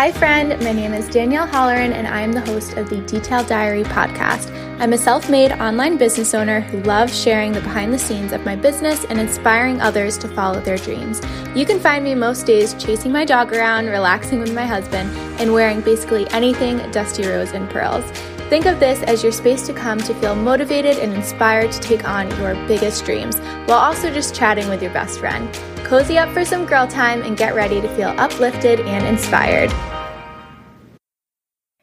Hi, 0.00 0.10
friend. 0.10 0.58
My 0.64 0.72
name 0.72 0.94
is 0.94 1.10
Danielle 1.10 1.46
Holleran, 1.46 1.92
and 1.92 2.08
I 2.08 2.22
am 2.22 2.32
the 2.32 2.40
host 2.40 2.78
of 2.78 2.88
the 2.88 3.02
Detail 3.02 3.44
Diary 3.44 3.82
podcast. 3.82 4.50
I'm 4.80 4.94
a 4.94 4.96
self 4.96 5.28
made 5.28 5.52
online 5.52 5.98
business 5.98 6.32
owner 6.32 6.60
who 6.60 6.80
loves 6.84 7.14
sharing 7.14 7.52
the 7.52 7.60
behind 7.60 7.92
the 7.92 7.98
scenes 7.98 8.32
of 8.32 8.42
my 8.46 8.56
business 8.56 9.04
and 9.04 9.20
inspiring 9.20 9.78
others 9.82 10.16
to 10.16 10.28
follow 10.28 10.58
their 10.58 10.78
dreams. 10.78 11.20
You 11.54 11.66
can 11.66 11.78
find 11.78 12.02
me 12.02 12.14
most 12.14 12.46
days 12.46 12.72
chasing 12.82 13.12
my 13.12 13.26
dog 13.26 13.52
around, 13.52 13.88
relaxing 13.88 14.40
with 14.40 14.54
my 14.54 14.64
husband, 14.64 15.14
and 15.38 15.52
wearing 15.52 15.82
basically 15.82 16.26
anything 16.30 16.78
Dusty 16.92 17.26
Rose 17.26 17.52
and 17.52 17.68
Pearls. 17.68 18.10
Think 18.48 18.64
of 18.64 18.80
this 18.80 19.02
as 19.02 19.22
your 19.22 19.32
space 19.32 19.66
to 19.66 19.74
come 19.74 19.98
to 19.98 20.14
feel 20.14 20.34
motivated 20.34 20.96
and 20.96 21.12
inspired 21.12 21.72
to 21.72 21.80
take 21.80 22.08
on 22.08 22.30
your 22.38 22.54
biggest 22.66 23.04
dreams 23.04 23.38
while 23.66 23.72
also 23.72 24.10
just 24.10 24.34
chatting 24.34 24.70
with 24.70 24.80
your 24.80 24.94
best 24.94 25.20
friend. 25.20 25.54
Cozy 25.90 26.18
up 26.18 26.28
for 26.28 26.44
some 26.44 26.66
girl 26.66 26.86
time 26.86 27.22
and 27.22 27.36
get 27.36 27.52
ready 27.52 27.80
to 27.80 27.88
feel 27.96 28.10
uplifted 28.10 28.78
and 28.78 29.04
inspired. 29.08 29.72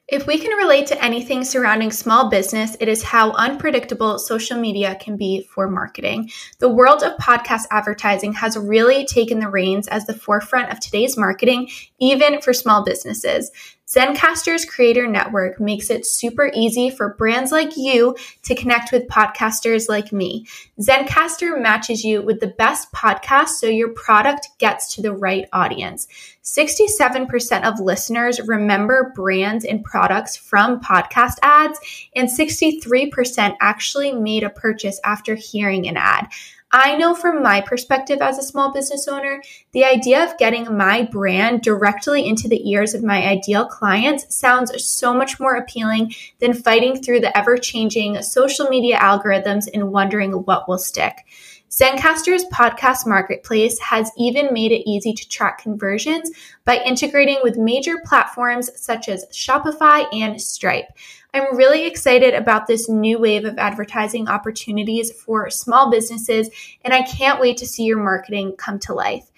If 0.08 0.26
we 0.26 0.40
can 0.40 0.55
relate 0.55 0.88
to 0.88 1.04
anything 1.04 1.44
surrounding 1.44 1.91
small 1.91 2.30
business, 2.30 2.77
it 2.80 2.88
is 2.88 3.04
how 3.04 3.32
unpredictable 3.32 4.18
social 4.18 4.58
media 4.58 4.96
can 4.96 5.18
be 5.18 5.46
for 5.54 5.70
marketing. 5.70 6.30
The 6.59 6.70
world 6.70 7.04
of 7.04 7.18
podcast 7.18 7.63
advertising 7.70 8.32
has 8.32 8.58
really 8.58 9.05
taken 9.05 9.40
the 9.40 9.49
reins 9.49 9.90
as 9.90 10.05
the 10.05 10.13
forefront 10.13 10.71
of 10.71 10.80
today's 10.80 11.18
marketing, 11.18 11.68
even 11.99 12.40
for 12.40 12.54
small 12.54 12.85
businesses. 12.85 13.52
Zencastr's 13.88 14.66
creator 14.66 15.08
network 15.08 15.62
makes 15.62 15.90
it 15.90 16.05
super 16.05 16.52
easy 16.54 16.90
for 16.90 17.14
brands 17.14 17.54
like 17.54 17.77
you 17.77 18.18
to 18.44 18.54
connect 18.54 18.91
with 18.91 19.08
podcasters 19.08 19.88
like 19.88 20.12
me. 20.12 20.46
Zencastr 20.77 21.62
matches 21.62 22.04
you 22.04 22.22
with 22.22 22.41
the 22.41 22.48
best 22.48 22.91
podcasts 22.91 23.60
so 23.60 23.68
your 23.68 23.94
product 23.94 24.50
gets 24.58 24.94
to 24.96 25.02
the 25.02 25.13
right 25.13 25.48
audience. 25.54 26.08
67% 26.44 27.63
of 27.63 27.80
listeners 27.80 28.41
remember 28.41 29.13
brands 29.16 29.63
and 29.63 29.84
products 29.86 30.35
from 30.35 30.82
podcast 30.82 31.35
ads, 31.41 31.80
and 32.13 32.27
63% 32.27 33.55
actually 33.62 34.12
made 34.12 34.43
a 34.43 34.49
purchase 34.49 34.99
after 35.05 35.35
hearing 35.35 35.88
an 35.88 35.96
ad. 35.96 36.27
I 36.71 36.98
know 36.98 37.15
from 37.15 37.41
my 37.41 37.62
perspective 37.62 38.20
as 38.20 38.37
a 38.37 38.43
small 38.43 38.73
business 38.73 39.07
owner, 39.07 39.41
the 39.71 39.85
idea 39.85 40.26
of 40.26 40.37
getting 40.37 40.76
my 40.76 41.04
brand 41.04 41.62
directly 41.62 42.27
into 42.27 42.49
the 42.49 42.70
ears 42.70 42.93
of 42.93 43.04
my 43.04 43.26
ideal 43.26 43.65
clients 43.65 44.35
sounds 44.35 44.84
so 44.84 45.13
much 45.13 45.40
more 45.40 45.55
appealing 45.55 46.13
than 46.40 46.54
fighting 46.54 47.01
through 47.01 47.21
the 47.21 47.35
ever 47.37 47.57
changing 47.57 48.21
social 48.21 48.68
media 48.68 48.98
algorithms 48.98 49.68
and 49.74 49.93
wondering 49.93 50.34
what 50.34 50.68
will 50.68 50.77
stick. 50.77 51.26
Zencastr's 51.70 52.46
podcast 52.46 53.05
marketplace 53.05 53.79
has 53.79 54.12
even 54.18 54.54
made 54.54 54.71
it 54.71 54.90
easy 54.90 55.13
to 55.13 55.29
track 55.29 55.62
conversions 55.62 56.31
by 56.65 56.81
integrating 56.84 57.37
with 57.43 57.57
major 57.57 57.98
platforms 58.05 58.70
such 58.76 59.07
as 59.07 59.26
Shopify 59.31 60.05
and 60.13 60.41
Stripe. 60.41 60.87
I'm 61.34 61.56
really 61.56 61.86
excited 61.86 62.34
about 62.34 62.68
this 62.68 62.90
new 62.90 63.20
wave 63.20 63.46
of 63.46 63.58
advertising 63.58 64.28
opportunities 64.28 65.12
for 65.12 65.50
small 65.50 65.92
businesses, 65.92 66.50
and 66.84 66.94
I 66.94 67.03
can't 67.03 67.40
wait 67.40 67.58
to 67.58 67.66
see 67.66 67.84
your 67.84 68.02
marketing 68.02 68.56
come 68.58 68.80
to 68.80 68.94
life. 68.94 69.30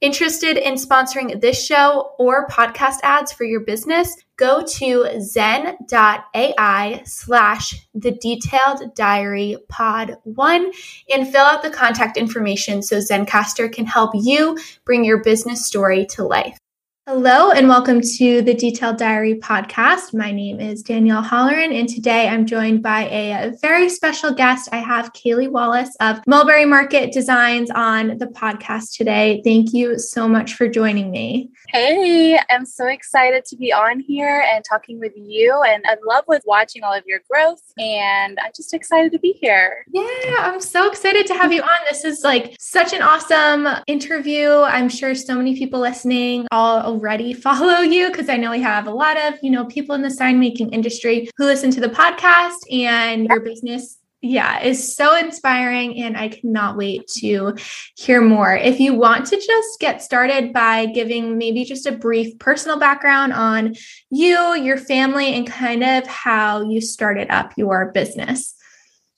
Interested 0.00 0.58
in 0.58 0.74
sponsoring 0.74 1.40
this 1.40 1.64
show 1.64 2.12
or 2.18 2.46
podcast 2.48 2.96
ads 3.02 3.32
for 3.32 3.44
your 3.44 3.60
business? 3.60 4.14
Go 4.36 4.62
to 4.62 5.06
zen.ai 5.20 7.02
slash 7.06 7.86
the 7.94 8.10
detailed 8.10 8.94
diary 8.94 9.56
pod 9.68 10.16
one 10.24 10.72
and 11.08 11.26
fill 11.26 11.44
out 11.44 11.62
the 11.62 11.70
contact 11.70 12.16
information 12.18 12.82
so 12.82 12.98
Zencastr 12.98 13.72
can 13.72 13.86
help 13.86 14.10
you 14.14 14.58
bring 14.84 15.04
your 15.04 15.22
business 15.22 15.66
story 15.66 16.04
to 16.10 16.24
life. 16.24 16.58
Hello, 17.06 17.50
and 17.50 17.68
welcome 17.68 18.00
to 18.00 18.40
the 18.40 18.54
Detailed 18.54 18.96
Diary 18.96 19.34
podcast. 19.34 20.14
My 20.14 20.32
name 20.32 20.58
is 20.58 20.82
Danielle 20.82 21.22
Holleran, 21.22 21.78
and 21.78 21.86
today 21.86 22.28
I'm 22.28 22.46
joined 22.46 22.82
by 22.82 23.02
a 23.10 23.52
very 23.60 23.90
special 23.90 24.32
guest. 24.32 24.70
I 24.72 24.78
have 24.78 25.12
Kaylie 25.12 25.50
Wallace 25.50 25.94
of 26.00 26.26
Mulberry 26.26 26.64
Market 26.64 27.12
Designs 27.12 27.70
on 27.70 28.16
the 28.16 28.28
podcast 28.28 28.96
today. 28.96 29.42
Thank 29.44 29.74
you 29.74 29.98
so 29.98 30.26
much 30.26 30.54
for 30.54 30.66
joining 30.66 31.10
me. 31.10 31.50
Hey, 31.68 32.38
I'm 32.48 32.64
so 32.64 32.86
excited 32.86 33.44
to 33.46 33.56
be 33.56 33.70
on 33.70 34.00
here 34.00 34.42
and 34.50 34.64
talking 34.64 34.98
with 34.98 35.12
you. 35.14 35.62
And 35.66 35.84
I 35.86 35.96
love 36.06 36.24
with 36.26 36.42
watching 36.46 36.84
all 36.84 36.94
of 36.94 37.04
your 37.06 37.20
growth, 37.30 37.60
and 37.76 38.38
I'm 38.42 38.52
just 38.56 38.72
excited 38.72 39.12
to 39.12 39.18
be 39.18 39.32
here. 39.32 39.84
Yeah, 39.92 40.06
I'm 40.38 40.58
so 40.58 40.88
excited 40.88 41.26
to 41.26 41.34
have 41.34 41.52
you 41.52 41.60
on. 41.60 41.78
This 41.86 42.02
is 42.02 42.24
like 42.24 42.56
such 42.58 42.94
an 42.94 43.02
awesome 43.02 43.68
interview. 43.86 44.48
I'm 44.50 44.88
sure 44.88 45.14
so 45.14 45.34
many 45.34 45.54
people 45.54 45.80
listening 45.80 46.46
all 46.50 46.93
already 46.94 47.32
follow 47.46 47.80
you 47.80 48.08
because 48.08 48.28
I 48.28 48.36
know 48.36 48.50
we 48.50 48.62
have 48.62 48.86
a 48.86 48.90
lot 48.90 49.16
of, 49.16 49.34
you 49.42 49.50
know, 49.50 49.64
people 49.66 49.94
in 49.94 50.02
the 50.02 50.10
sign 50.10 50.38
making 50.38 50.72
industry 50.72 51.28
who 51.36 51.44
listen 51.44 51.70
to 51.72 51.80
the 51.80 51.88
podcast 51.88 52.56
and 52.70 53.26
your 53.26 53.40
business 53.40 53.98
yeah, 54.24 54.62
is 54.62 54.96
so 54.96 55.14
inspiring 55.14 56.02
and 56.02 56.16
I 56.16 56.28
cannot 56.28 56.78
wait 56.78 57.06
to 57.18 57.54
hear 57.98 58.22
more. 58.22 58.56
If 58.56 58.80
you 58.80 58.94
want 58.94 59.26
to 59.26 59.36
just 59.36 59.78
get 59.80 60.00
started 60.00 60.50
by 60.50 60.86
giving 60.86 61.36
maybe 61.36 61.62
just 61.62 61.84
a 61.84 61.92
brief 61.92 62.38
personal 62.38 62.78
background 62.78 63.34
on 63.34 63.74
you, 64.08 64.54
your 64.54 64.78
family, 64.78 65.34
and 65.34 65.46
kind 65.46 65.84
of 65.84 66.06
how 66.06 66.62
you 66.62 66.80
started 66.80 67.30
up 67.30 67.52
your 67.58 67.92
business. 67.92 68.54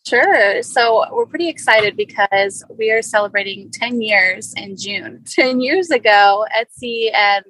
Sure. 0.08 0.62
So 0.62 1.04
we're 1.12 1.26
pretty 1.26 1.48
excited 1.48 1.96
because 1.96 2.64
we 2.76 2.90
are 2.90 3.02
celebrating 3.02 3.70
10 3.70 4.02
years 4.02 4.54
in 4.56 4.76
June. 4.76 5.22
10 5.26 5.60
years 5.60 5.90
ago, 5.90 6.44
Etsy 6.56 7.12
and 7.14 7.44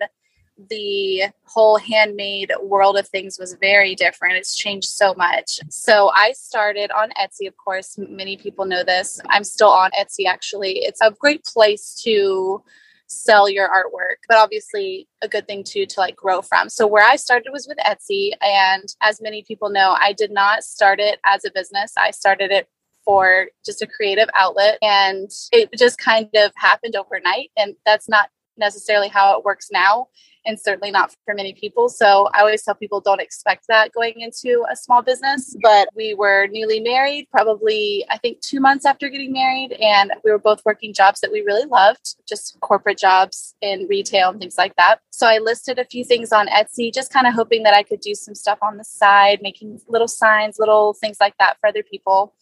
the 0.71 1.25
whole 1.45 1.77
handmade 1.77 2.53
world 2.63 2.97
of 2.97 3.07
things 3.09 3.39
was 3.39 3.57
very 3.61 3.95
different. 3.95 4.37
It's 4.37 4.57
changed 4.57 4.89
so 4.89 5.15
much. 5.15 5.61
So 5.69 6.11
I 6.15 6.33
started 6.33 6.91
on 6.91 7.11
Etsy, 7.11 7.47
of 7.47 7.57
course, 7.57 7.99
many 7.99 8.37
people 8.37 8.65
know 8.65 8.83
this. 8.83 9.21
I'm 9.29 9.45
still 9.45 9.69
on 9.69 9.91
Etsy 9.93 10.27
actually. 10.27 10.79
It's 10.79 11.01
a 11.03 11.15
great 11.19 11.45
place 11.45 12.01
to 12.05 12.63
sell 13.09 13.49
your 13.49 13.69
artwork, 13.69 14.17
but 14.29 14.39
obviously 14.39 15.09
a 15.23 15.29
good 15.29 15.47
thing 15.47 15.63
too 15.63 15.87
to 15.87 16.01
like 16.01 16.17
grow 16.17 16.43
from. 16.43 16.69
So 16.69 16.87
where 16.87 17.07
I 17.07 17.17
started 17.17 17.51
was 17.53 17.69
with 17.69 17.79
Etsy 17.79 18.33
and 18.41 18.85
as 19.01 19.21
many 19.21 19.43
people 19.43 19.71
know, 19.71 19.95
I 19.99 20.13
did 20.13 20.33
not 20.33 20.65
start 20.65 21.01
it 21.01 21.21
as 21.25 21.45
a 21.45 21.53
business. 21.53 21.93
I 21.97 22.11
started 22.11 22.51
it 22.51 22.69
for 23.05 23.47
just 23.65 23.83
a 23.83 23.87
creative 23.87 24.29
outlet 24.35 24.79
and 24.83 25.31
it 25.53 25.71
just 25.79 25.99
kind 25.99 26.29
of 26.35 26.51
happened 26.57 26.97
overnight 26.97 27.51
and 27.57 27.77
that's 27.85 28.09
not 28.09 28.31
necessarily 28.59 29.09
how 29.09 29.39
it 29.39 29.45
works 29.45 29.69
now 29.71 30.09
and 30.47 30.59
certainly 30.59 30.91
not 30.91 31.15
for 31.25 31.35
many 31.35 31.53
people. 31.53 31.89
So 31.89 32.29
I 32.33 32.41
always 32.41 32.63
tell 32.63 32.75
people 32.75 33.01
don't 33.01 33.21
expect 33.21 33.67
that 33.69 33.93
going 33.93 34.21
into 34.21 34.65
a 34.71 34.77
small 34.77 35.03
business. 35.03 35.57
But 35.61 35.89
we 35.95 36.15
were 36.15 36.47
newly 36.47 36.81
married, 36.81 37.29
probably, 37.31 38.05
I 38.09 38.19
think, 38.19 38.41
two 38.41 38.61
months 38.61 38.87
after 38.87 39.09
getting 39.09 39.33
married. 39.33 39.73
And 39.73 40.13
we 40.25 40.31
were 40.31 40.39
both 40.39 40.63
working 40.65 40.95
jobs 40.95 41.21
that 41.21 41.33
we 41.33 41.41
really 41.41 41.67
loved, 41.67 42.17
just 42.29 42.59
corporate 42.61 42.99
jobs 42.99 43.55
in 43.61 43.87
retail 43.89 44.31
and 44.31 44.41
things 44.41 44.57
like 44.57 44.77
that. 44.77 45.01
So 45.11 45.27
I 45.27 45.39
listed 45.39 45.79
a 45.79 45.85
few 45.85 46.05
things 46.05 46.33
on 46.33 46.47
Etsy, 46.47 46.95
just 46.95 47.13
kind 47.13 47.27
of 47.27 47.35
hoping 47.35 47.65
that 47.65 47.75
I 47.75 47.83
could 47.83 48.01
do 48.01 48.15
some 48.15 48.35
stuff 48.35 48.59
on 48.63 48.77
the 48.77 48.85
side, 48.85 49.41
making 49.43 49.81
little 49.89 50.09
signs, 50.09 50.59
little 50.59 50.95
things 50.95 51.19
like 51.21 51.35
that 51.39 51.59
for 51.61 51.69
other 51.69 51.83
people. 51.83 52.35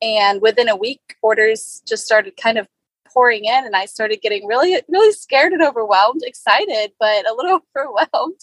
And 0.00 0.42
within 0.42 0.68
a 0.68 0.74
week, 0.74 1.16
orders 1.22 1.80
just 1.86 2.04
started 2.04 2.36
kind 2.36 2.58
of 2.58 2.66
pouring 3.12 3.44
in 3.44 3.64
and 3.64 3.76
I 3.76 3.86
started 3.86 4.20
getting 4.22 4.46
really, 4.46 4.80
really 4.88 5.12
scared 5.12 5.52
and 5.52 5.62
overwhelmed, 5.62 6.22
excited, 6.24 6.92
but 6.98 7.28
a 7.28 7.34
little 7.34 7.60
overwhelmed, 7.76 8.40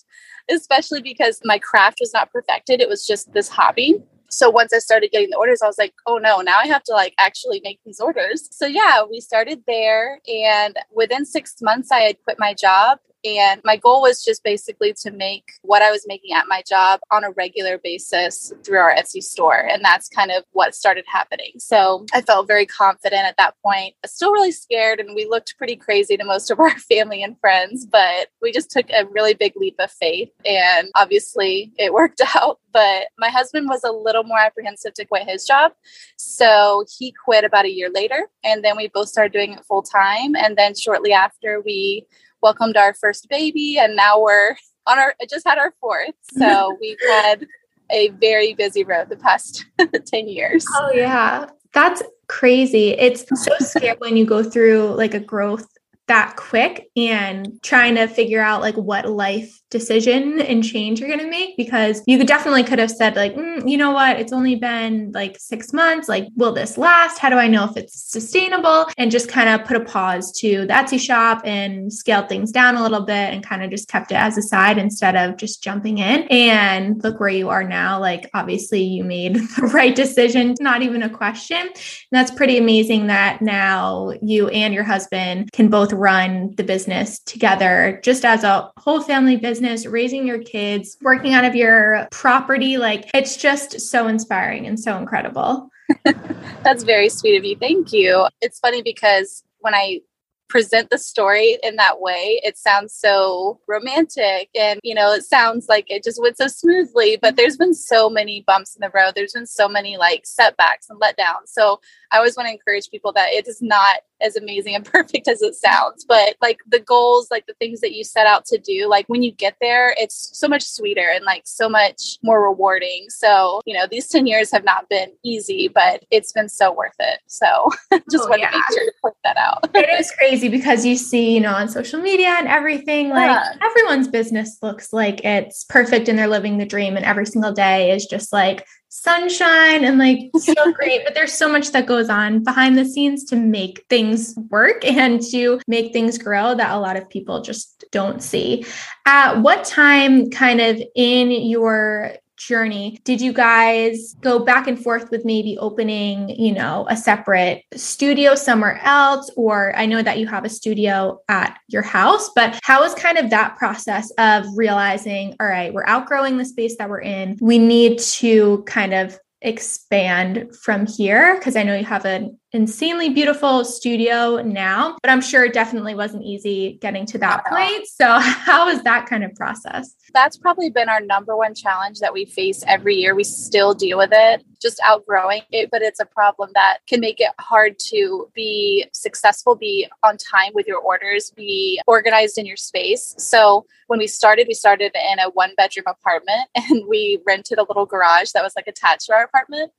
especially 0.50 1.02
because 1.02 1.40
my 1.44 1.60
craft 1.60 1.98
was 2.00 2.14
not 2.14 2.32
perfected. 2.32 2.82
It 2.82 2.90
was 2.90 3.06
just 3.06 3.32
this 3.34 3.50
hobby. 3.50 3.96
So 4.32 4.50
once 4.50 4.74
I 4.74 4.80
started 4.80 5.12
getting 5.12 5.32
the 5.32 5.38
orders, 5.38 5.62
I 5.64 5.68
was 5.68 5.80
like, 5.80 5.94
oh 6.06 6.18
no, 6.18 6.42
now 6.42 6.58
I 6.60 6.68
have 6.68 6.84
to 6.84 6.94
like 6.94 7.16
actually 7.18 7.62
make 7.64 7.80
these 7.84 8.00
orders. 8.00 8.48
So 8.52 8.68
yeah, 8.68 9.02
we 9.10 9.20
started 9.20 9.64
there. 9.66 10.20
And 10.28 10.78
within 10.94 11.26
six 11.26 11.56
months, 11.62 11.92
I 11.92 12.02
had 12.02 12.24
quit 12.24 12.38
my 12.38 12.54
job 12.54 13.00
and 13.26 13.62
my 13.64 13.76
goal 13.76 14.02
was 14.02 14.24
just 14.24 14.44
basically 14.44 14.94
to 15.02 15.12
make 15.12 15.52
what 15.62 15.82
I 15.82 15.92
was 15.92 16.06
making 16.08 16.34
at 16.34 16.48
my 16.48 16.64
job 16.68 17.00
on 17.12 17.24
a 17.24 17.32
regular 17.32 17.78
basis 17.78 18.54
through 18.64 18.78
our 18.78 18.94
Etsy 18.94 19.22
store. 19.22 19.68
And 19.68 19.84
that's 19.84 20.08
kind 20.08 20.32
of 20.32 20.44
what 20.52 20.76
started 20.76 21.06
happening. 21.08 21.54
So 21.58 22.06
I 22.14 22.22
felt 22.22 22.48
very 22.48 22.66
confident 22.66 23.26
at 23.26 23.38
that 23.38 23.56
point, 23.64 23.96
still 24.06 24.32
really 24.32 24.52
scared. 24.52 25.00
And 25.00 25.16
we 25.16 25.26
looked 25.26 25.58
pretty 25.58 25.76
crazy 25.76 26.16
to 26.18 26.24
most 26.24 26.50
of 26.50 26.60
our 26.60 26.78
family 26.78 27.24
and 27.24 27.40
friends, 27.40 27.86
but 27.86 28.30
we 28.42 28.52
just 28.52 28.72
took 28.72 28.90
a 28.90 29.06
really 29.06 29.34
big 29.34 29.54
leap 29.56 29.76
of 29.80 29.92
faith. 29.92 30.30
And 30.46 30.90
obviously 30.96 31.74
it 31.78 31.94
worked 31.94 32.22
out. 32.36 32.60
But 32.72 33.08
my 33.18 33.30
husband 33.30 33.68
was 33.68 33.84
a 33.84 33.92
little 33.92 34.24
more 34.24 34.38
apprehensive 34.38 34.94
to 34.94 35.06
quit 35.06 35.28
his 35.28 35.46
job. 35.46 35.72
So 36.18 36.86
he 36.98 37.12
quit 37.26 37.44
about 37.44 37.66
a 37.66 37.72
year 37.72 37.90
later. 37.90 38.30
And 38.44 38.64
then 38.64 38.78
we 38.78 38.90
both 38.90 39.10
started 39.10 39.34
doing 39.34 39.54
it 39.54 39.66
full 39.66 39.82
time. 39.82 40.36
And 40.36 40.56
then 40.56 40.76
shortly 40.76 41.12
after, 41.12 41.62
we 41.62 42.06
welcomed 42.42 42.78
our 42.78 42.94
first 42.94 43.28
baby 43.30 43.78
and 43.78 43.96
now 43.96 44.20
we're 44.20 44.56
on 44.88 45.00
our 45.00 45.14
just 45.30 45.48
had 45.48 45.58
our 45.58 45.74
fourth. 45.80 46.16
So 46.38 46.78
we've 46.82 46.98
had 47.08 47.48
a 47.92 48.10
very 48.10 48.54
busy 48.54 48.84
road 48.84 49.10
the 49.10 49.18
past 49.18 49.66
10 50.06 50.28
years. 50.28 50.66
Oh 50.76 50.92
yeah. 50.94 51.48
That's 51.74 52.02
crazy. 52.28 52.90
It's 52.92 53.26
so 53.44 53.54
scary 53.60 53.96
when 54.00 54.18
you 54.18 54.26
go 54.26 54.44
through 54.44 54.96
like 54.96 55.14
a 55.14 55.20
growth 55.20 55.68
that 56.08 56.36
quick 56.36 56.90
and 56.96 57.62
trying 57.62 57.96
to 57.96 58.08
figure 58.08 58.42
out 58.42 58.62
like 58.62 58.76
what 58.76 59.08
life 59.08 59.62
decision 59.70 60.42
and 60.42 60.64
change 60.64 61.00
you're 61.00 61.10
going 61.10 61.20
to 61.20 61.30
make 61.30 61.56
because 61.58 62.02
you 62.08 62.18
could 62.18 62.28
definitely 62.28 62.64
could 62.64 62.80
have 62.80 62.90
said 62.90 63.16
like 63.16 63.36
mm, 63.36 63.70
you 63.70 63.78
know 63.78 63.92
what? 63.92 64.20
It's 64.20 64.34
only 64.34 64.56
been 64.56 65.12
like 65.14 65.38
six 65.40 65.74
months. 65.74 66.10
Like 66.10 66.28
will 66.36 66.54
this 66.54 66.78
last? 66.78 67.20
How 67.20 67.30
do 67.30 67.36
i 67.36 67.48
know 67.48 67.66
if 67.66 67.78
it's 67.78 68.12
sustainable? 68.12 68.88
And 68.98 69.12
just 69.12 69.30
kind 69.30 69.50
of 69.50 69.68
put 69.68 69.78
a 69.78 69.86
pause 69.86 70.32
to 70.40 70.62
the 70.66 70.74
etsy 70.74 71.00
shop 71.00 71.42
and 71.46 71.92
scaled 71.94 72.30
things 72.30 72.52
down 72.52 72.76
a 72.76 72.82
little 72.82 73.02
bit 73.02 73.34
and 73.34 73.46
kind 73.46 73.64
of 73.64 73.70
just 73.70 73.88
kept 73.88 74.12
it 74.12 74.16
as 74.16 74.38
a 74.38 74.42
side 74.42 74.78
instead 74.78 75.16
of 75.16 75.38
just 75.38 75.64
jumping 75.64 76.00
in. 76.00 76.24
And 76.30 77.04
look 77.04 77.20
where 77.20 77.30
you 77.30 77.50
are 77.50 77.64
now. 77.64 78.00
Like 78.00 78.30
obviously 78.34 78.82
you 78.82 79.04
made 79.04 79.36
the 79.58 79.70
right 79.74 79.96
decision 79.96 80.56
not 80.60 80.82
even 80.82 81.04
a 81.04 81.10
question. 81.10 81.58
And 81.58 81.74
that's 82.12 82.32
pretty 82.32 82.58
amazing 82.58 83.08
that 83.08 83.42
now 83.42 84.14
you 84.22 84.48
and 84.50 84.74
your 84.74 84.84
husband 84.84 85.52
can 85.52 85.70
both 85.70 85.94
run 85.94 86.54
the 86.56 86.64
business 86.64 87.20
together 87.20 88.00
just 88.04 88.26
as 88.26 88.44
a 88.44 88.72
whole 88.78 89.02
family 89.02 89.36
business 89.36 89.59
business, 89.60 89.86
raising 89.86 90.26
your 90.26 90.40
kids, 90.40 90.98
working 91.02 91.34
out 91.34 91.44
of 91.44 91.56
your 91.56 92.08
property. 92.12 92.78
Like 92.78 93.10
it's 93.14 93.36
just 93.36 93.80
so 93.82 94.08
inspiring 94.08 94.66
and 94.66 94.80
so 94.80 94.98
incredible. 94.98 95.70
That's 96.64 96.84
very 96.84 97.10
sweet 97.10 97.38
of 97.38 97.44
you. 97.44 97.58
Thank 97.58 97.92
you. 97.92 98.28
It's 98.42 98.60
funny 98.60 98.82
because 98.82 99.44
when 99.60 99.74
I 99.76 100.00
present 100.48 100.90
the 100.90 100.98
story 100.98 101.58
in 101.62 101.76
that 101.76 102.00
way, 102.00 102.40
it 102.44 102.58
sounds 102.58 102.94
so 102.94 103.60
romantic 103.68 104.50
and, 104.58 104.80
you 104.82 104.96
know, 104.96 105.12
it 105.12 105.24
sounds 105.24 105.68
like 105.68 105.92
it 105.92 106.04
just 106.04 106.22
went 106.22 106.38
so 106.38 106.48
smoothly. 106.48 107.20
But 107.22 107.36
there's 107.36 107.58
been 107.58 107.74
so 107.74 108.10
many 108.10 108.44
bumps 108.48 108.76
in 108.76 108.82
the 108.82 108.92
road. 108.94 109.12
There's 109.16 109.34
been 109.34 109.46
so 109.46 109.68
many 109.68 109.98
like 109.98 110.26
setbacks 110.26 110.90
and 110.90 111.00
letdowns. 111.02 111.48
So 111.48 111.82
I 112.12 112.18
always 112.18 112.38
want 112.38 112.48
to 112.48 112.54
encourage 112.54 112.90
people 112.90 113.12
that 113.14 113.30
it 113.30 113.48
is 113.48 113.62
not 113.62 114.00
as 114.22 114.36
amazing 114.36 114.76
and 114.76 114.86
perfect 114.92 115.28
as 115.28 115.42
it 115.42 115.56
sounds, 115.56 116.06
but 116.06 116.36
like 116.42 116.60
the 116.68 116.80
goals, 116.80 117.30
like 117.32 117.46
the 117.48 117.54
things 117.56 117.82
that 117.82 117.94
you 117.94 118.04
set 118.04 118.28
out 118.28 118.46
to 118.46 118.58
do, 118.58 118.88
like 118.88 119.08
when 119.08 119.24
you 119.24 119.32
get 119.32 119.56
there, 119.62 119.96
it's 119.98 120.38
so 120.38 120.48
much 120.48 120.64
sweeter 120.64 121.10
and 121.14 121.26
like 121.26 121.44
so 121.46 121.70
much 121.70 122.18
more 122.24 122.44
rewarding. 122.44 123.06
So, 123.10 123.62
you 123.66 123.74
know, 123.74 123.86
these 123.90 124.08
10 124.08 124.28
years 124.28 124.52
have 124.52 124.64
not 124.64 124.90
been 124.90 125.12
easy, 125.24 125.68
but 125.68 126.04
it's 126.12 126.32
been 126.32 126.50
so 126.50 126.74
worth 126.74 126.96
it. 127.00 127.20
So 127.28 127.70
just 128.12 128.26
oh, 128.26 128.30
want 128.30 128.42
yeah. 128.42 128.50
to 128.50 128.58
make 128.58 128.66
sure 128.74 128.86
to 128.86 128.94
point 129.02 129.16
that 129.24 129.38
out. 129.38 129.70
it 129.76 130.00
is 130.00 130.12
crazy 130.18 130.50
because 130.50 130.86
you 130.86 130.96
see, 130.96 131.34
you 131.34 131.40
know, 131.40 131.54
on 131.54 131.70
social 131.70 132.02
media 132.02 132.36
and 132.38 132.48
everything, 132.48 133.10
like 133.10 133.30
yeah. 133.30 133.54
everyone's 133.62 134.08
business 134.08 134.58
looks 134.62 134.94
like 134.94 135.24
it's 135.24 135.64
perfect 135.66 136.08
and 136.08 136.18
they're 136.18 136.28
living 136.28 136.58
the 136.58 136.66
dream 136.66 136.96
and 136.96 137.06
every 137.06 137.26
single 137.26 137.52
day 137.52 137.92
is 137.92 138.06
just 138.06 138.34
like 138.34 138.66
sunshine 138.90 139.84
and 139.84 139.98
like 139.98 140.32
so 140.38 140.72
great 140.74 141.02
but 141.06 141.14
there's 141.14 141.34
so 141.34 141.52
much 141.52 141.72
that 141.72 141.86
goes 141.86 142.10
on 142.10 142.44
behind 142.44 142.78
the 142.78 142.86
scenes 142.86 143.24
to 143.24 143.36
make 143.36 143.86
things 143.90 144.36
work 144.50 144.84
and 144.84 145.22
to 145.22 145.60
make 145.68 145.94
things 145.94 146.18
grow 146.18 146.56
that 146.56 146.72
a 146.72 146.80
lot 146.80 146.98
of 146.98 147.10
people 147.10 147.42
just 147.42 147.86
don't 147.92 148.22
see. 148.22 148.66
At 149.06 149.42
what 149.42 149.64
time 149.64 150.30
kind 150.30 150.62
of 150.62 150.82
in 150.96 151.32
your 151.32 152.14
journey. 152.40 153.00
Did 153.04 153.22
you 153.22 153.34
guys 153.34 154.16
go 154.22 154.40
back 154.40 154.68
and 154.68 154.82
forth 154.82 155.12
with 155.12 155.26
maybe 155.26 155.58
opening 155.58 156.30
you 156.30 156.54
know 156.54 156.88
a 156.90 156.98
separate 156.98 157.64
studio 157.76 158.36
somewhere 158.36 158.80
else? 158.84 159.30
Or 159.36 159.76
i 159.76 159.86
know 159.86 160.02
that 160.02 160.18
you 160.18 160.28
have 160.28 160.46
a 160.46 160.50
studio 160.50 161.20
at 161.28 161.58
your 161.68 161.82
house 161.82 162.30
but 162.36 162.60
how 162.64 162.82
was 162.82 162.94
kind 162.96 163.18
of 163.18 163.30
that 163.30 163.58
process 163.58 164.12
of 164.18 164.46
realizing 164.56 165.36
all 165.40 165.48
right 165.48 165.74
we're 165.74 165.86
outgrowing 165.86 166.38
the 166.38 166.46
space 166.46 166.78
that 166.78 166.90
we're 166.90 167.02
in. 167.02 167.38
We 167.42 167.58
need 167.58 168.00
to 168.00 168.64
kind 168.66 168.94
of 168.94 169.20
expand 169.42 170.54
from 170.56 170.86
here 170.86 171.36
because 171.36 171.56
I 171.56 171.64
know 171.64 171.76
you 171.76 171.86
have 171.86 172.06
an 172.06 172.38
insanely 172.52 173.10
beautiful 173.10 173.64
studio 173.64 174.42
now, 174.42 174.98
but 175.02 175.12
I'm 175.12 175.22
sure 175.22 175.46
it 175.46 175.54
definitely 175.54 175.94
wasn't 175.94 176.24
easy 176.24 176.80
getting 176.82 177.06
to 177.08 177.18
that 177.20 177.46
point. 177.46 177.88
So, 177.88 178.20
how 178.20 178.66
was 178.66 178.82
that 178.84 179.06
kind 179.06 179.24
of 179.24 179.34
process? 179.36 179.96
That's 180.14 180.38
probably 180.38 180.70
been 180.70 180.90
our 180.90 181.02
number 181.02 181.38
one 181.38 181.54
challenge 181.54 182.00
that 182.00 182.14
we 182.14 182.26
face 182.26 182.64
every 182.68 182.96
year. 182.96 183.14
We 183.14 183.24
still 183.24 183.74
deal 183.74 183.98
with 183.98 184.10
it, 184.12 184.44
just 184.62 184.80
outgrowing 184.84 185.42
it, 185.52 185.70
but 185.72 185.82
it's 185.82 186.00
a 186.00 186.06
problem 186.06 186.50
that 186.56 186.80
can 186.88 187.00
make 187.00 187.20
it 187.20 187.32
hard 187.40 187.78
to 187.90 188.30
be 188.34 188.88
successful, 188.94 189.56
be 189.56 189.88
on 190.04 190.18
time 190.18 190.52
with 190.54 190.68
your 190.68 190.80
orders, 190.80 191.32
be 191.36 191.80
organized 191.86 192.38
in 192.38 192.46
your 192.46 192.58
space. 192.58 193.14
So, 193.18 193.66
when 193.88 193.98
we 193.98 194.08
started, 194.08 194.48
we 194.48 194.54
started 194.54 194.96
in 194.96 195.18
a 195.18 195.30
one 195.32 195.54
bedroom 195.58 195.86
apartment 195.88 196.48
and 196.56 196.86
we 196.88 197.20
rented 197.26 197.58
a 197.58 197.64
little 197.64 197.86
garage 197.86 198.32
that 198.32 198.44
was 198.44 198.54
like 198.56 198.68
attached 198.68 199.08
to 199.08 199.14
our 199.14 199.24
apartment. 199.24 199.72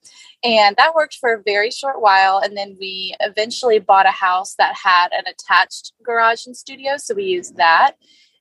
And 0.43 0.77
that 0.77 0.95
worked 0.95 1.17
for 1.21 1.35
a 1.35 1.43
very 1.43 1.71
short 1.71 2.01
while. 2.01 2.39
And 2.39 2.57
then 2.61 2.77
we 2.79 3.15
eventually 3.21 3.79
bought 3.79 4.07
a 4.07 4.11
house 4.11 4.55
that 4.57 4.75
had 4.77 5.09
an 5.13 5.25
attached 5.27 5.93
garage 6.03 6.47
and 6.47 6.57
studio. 6.57 6.97
So 6.97 7.15
we 7.15 7.25
used 7.25 7.57
that. 7.57 7.93